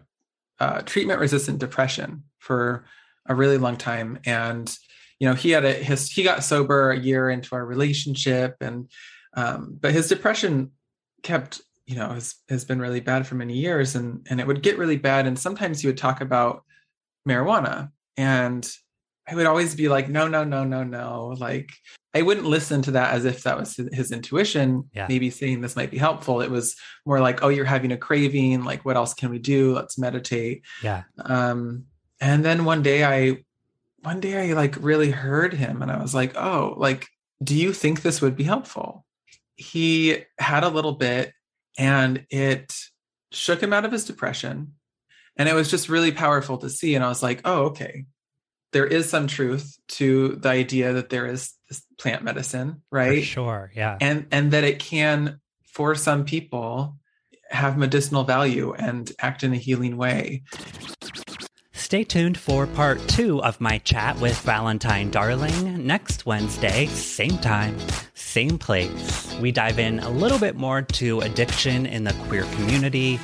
uh, 0.59 0.81
treatment 0.81 1.19
resistant 1.19 1.59
depression 1.59 2.23
for 2.39 2.85
a 3.27 3.35
really 3.35 3.57
long 3.57 3.77
time. 3.77 4.19
And 4.25 4.75
you 5.19 5.27
know 5.27 5.35
he 5.35 5.51
had 5.51 5.65
a 5.65 5.73
his 5.73 6.09
he 6.09 6.23
got 6.23 6.43
sober 6.43 6.91
a 6.91 6.99
year 6.99 7.29
into 7.29 7.55
our 7.55 7.65
relationship 7.65 8.57
and 8.61 8.89
um, 9.35 9.77
but 9.79 9.93
his 9.93 10.07
depression 10.07 10.71
kept 11.23 11.61
you 11.85 11.95
know 11.95 12.09
has 12.09 12.35
has 12.49 12.65
been 12.65 12.79
really 12.79 12.99
bad 12.99 13.27
for 13.27 13.35
many 13.35 13.53
years 13.53 13.95
and 13.95 14.25
and 14.29 14.39
it 14.39 14.47
would 14.47 14.63
get 14.63 14.77
really 14.77 14.97
bad. 14.97 15.27
And 15.27 15.37
sometimes 15.37 15.81
he 15.81 15.87
would 15.87 15.97
talk 15.97 16.21
about 16.21 16.63
marijuana 17.27 17.91
and 18.17 18.71
i 19.27 19.35
would 19.35 19.45
always 19.45 19.75
be 19.75 19.87
like 19.87 20.09
no 20.09 20.27
no 20.27 20.43
no 20.43 20.63
no 20.63 20.83
no 20.83 21.35
like 21.37 21.69
i 22.13 22.21
wouldn't 22.21 22.45
listen 22.45 22.81
to 22.81 22.91
that 22.91 23.13
as 23.13 23.25
if 23.25 23.43
that 23.43 23.57
was 23.57 23.75
his 23.91 24.11
intuition. 24.11 24.89
Yeah. 24.93 25.07
maybe 25.07 25.29
saying 25.29 25.61
this 25.61 25.75
might 25.75 25.91
be 25.91 25.97
helpful. 25.97 26.41
It 26.41 26.49
was 26.49 26.75
more 27.05 27.19
like 27.19 27.43
oh 27.43 27.49
you're 27.49 27.65
having 27.65 27.91
a 27.91 27.97
craving. 27.97 28.63
Like 28.63 28.85
what 28.85 28.95
else 28.95 29.13
can 29.13 29.29
we 29.29 29.39
do? 29.39 29.73
Let's 29.73 29.97
meditate. 29.97 30.63
Yeah. 30.83 31.03
Um 31.23 31.85
and 32.19 32.43
then 32.43 32.65
one 32.65 32.81
day 32.81 33.03
i 33.03 33.43
one 34.01 34.19
day 34.19 34.49
i 34.49 34.53
like 34.53 34.75
really 34.79 35.11
heard 35.11 35.53
him 35.53 35.81
and 35.81 35.91
i 35.91 36.01
was 36.01 36.15
like 36.15 36.35
oh 36.35 36.73
like 36.77 37.07
do 37.43 37.55
you 37.55 37.73
think 37.73 38.01
this 38.01 38.21
would 38.21 38.35
be 38.35 38.43
helpful? 38.43 39.05
He 39.55 40.23
had 40.37 40.63
a 40.63 40.69
little 40.69 40.93
bit 40.93 41.33
and 41.77 42.25
it 42.29 42.73
shook 43.31 43.61
him 43.61 43.71
out 43.71 43.85
of 43.85 43.91
his 43.91 44.03
depression. 44.05 44.73
And 45.37 45.47
it 45.47 45.53
was 45.53 45.71
just 45.71 45.87
really 45.87 46.11
powerful 46.11 46.57
to 46.57 46.69
see 46.69 46.95
and 46.95 47.03
i 47.03 47.07
was 47.07 47.23
like 47.23 47.41
oh 47.45 47.67
okay 47.67 48.05
there 48.71 48.85
is 48.85 49.09
some 49.09 49.27
truth 49.27 49.77
to 49.87 50.35
the 50.35 50.49
idea 50.49 50.93
that 50.93 51.09
there 51.09 51.25
is 51.25 51.53
this 51.69 51.81
plant 51.97 52.23
medicine 52.23 52.81
right 52.91 53.19
for 53.19 53.25
sure 53.25 53.71
yeah 53.75 53.97
and 54.01 54.27
and 54.31 54.51
that 54.51 54.63
it 54.63 54.79
can 54.79 55.39
for 55.63 55.95
some 55.95 56.25
people 56.25 56.95
have 57.49 57.77
medicinal 57.77 58.23
value 58.23 58.73
and 58.73 59.11
act 59.19 59.43
in 59.43 59.53
a 59.53 59.57
healing 59.57 59.97
way 59.97 60.43
Stay 61.89 62.03
tuned 62.03 62.37
for 62.37 62.67
part 62.67 62.99
two 63.07 63.41
of 63.41 63.59
my 63.59 63.79
chat 63.79 64.19
with 64.19 64.39
Valentine 64.41 65.09
Darling 65.09 65.87
next 65.87 66.23
Wednesday, 66.23 66.85
same 66.85 67.39
time, 67.39 67.75
same 68.13 68.59
place. 68.59 69.35
We 69.41 69.51
dive 69.51 69.79
in 69.79 69.97
a 69.97 70.09
little 70.11 70.37
bit 70.37 70.55
more 70.55 70.83
to 70.83 71.21
addiction 71.21 71.87
in 71.87 72.03
the 72.03 72.13
queer 72.27 72.43
community 72.43 73.19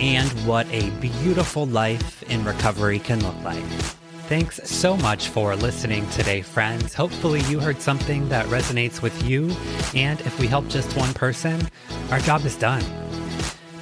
and 0.00 0.28
what 0.46 0.66
a 0.70 0.90
beautiful 1.00 1.64
life 1.64 2.22
in 2.24 2.44
recovery 2.44 2.98
can 2.98 3.22
look 3.24 3.42
like. 3.42 3.64
Thanks 4.30 4.60
so 4.62 4.96
much 4.96 5.26
for 5.26 5.56
listening 5.56 6.08
today, 6.10 6.40
friends. 6.40 6.94
Hopefully, 6.94 7.40
you 7.48 7.58
heard 7.58 7.82
something 7.82 8.28
that 8.28 8.46
resonates 8.46 9.02
with 9.02 9.24
you. 9.24 9.50
And 9.92 10.20
if 10.20 10.38
we 10.38 10.46
help 10.46 10.68
just 10.68 10.96
one 10.96 11.12
person, 11.14 11.60
our 12.12 12.20
job 12.20 12.44
is 12.44 12.54
done. 12.54 12.84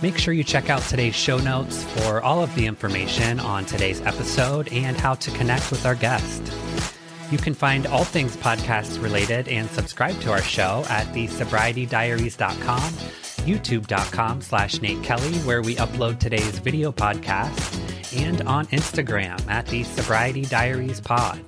Make 0.01 0.17
sure 0.17 0.33
you 0.33 0.43
check 0.43 0.71
out 0.71 0.81
today's 0.81 1.15
show 1.15 1.37
notes 1.37 1.85
for 1.85 2.23
all 2.23 2.43
of 2.43 2.55
the 2.55 2.65
information 2.65 3.39
on 3.41 3.67
today's 3.67 4.01
episode 4.01 4.73
and 4.73 4.97
how 4.97 5.17
to 5.17 5.31
connect 5.33 5.71
with 5.71 5.85
our 5.85 5.95
guest. 5.95 6.43
You 7.31 7.37
can 7.37 7.53
find 7.53 7.87
all 7.87 8.05
things 8.05 8.35
podcast 8.35 9.03
related 9.03 9.49
and 9.49 9.69
subscribe 9.69 10.19
to 10.21 10.33
our 10.33 10.41
show 10.41 10.83
at 10.89 11.07
thesobrietydiaries.com, 11.09 12.93
youtube.com 13.45 14.41
slash 14.41 14.81
Nate 14.81 15.03
Kelly, 15.03 15.35
where 15.41 15.61
we 15.61 15.77
upload 15.77 16.19
today's 16.19 16.59
video 16.59 16.91
podcast, 16.91 17.98
and 18.15 18.43
on 18.43 18.67
Instagram 18.67 19.47
at 19.49 19.67
the 19.67 19.85
Sobriety 19.85 20.43
Diaries 20.43 21.01
Pod. 21.01 21.41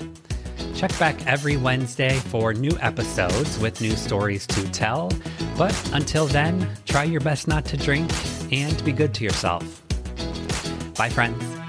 Check 0.75 0.99
back 0.99 1.27
every 1.27 1.57
Wednesday 1.57 2.17
for 2.17 2.55
new 2.55 2.77
episodes 2.81 3.59
with 3.59 3.81
new 3.81 3.97
stories 3.97 4.47
to 4.49 4.71
tell. 4.71 5.11
But 5.57 5.75
until 5.93 6.27
then, 6.27 6.69
try 6.87 7.05
your 7.05 7.21
best 7.21 7.49
not 7.49 7.65
to 7.67 7.77
drink 7.77 8.11
and 8.51 8.83
be 8.85 8.93
good 8.93 9.13
to 9.15 9.25
yourself. 9.25 9.83
Bye, 10.97 11.11
friends. 11.11 11.60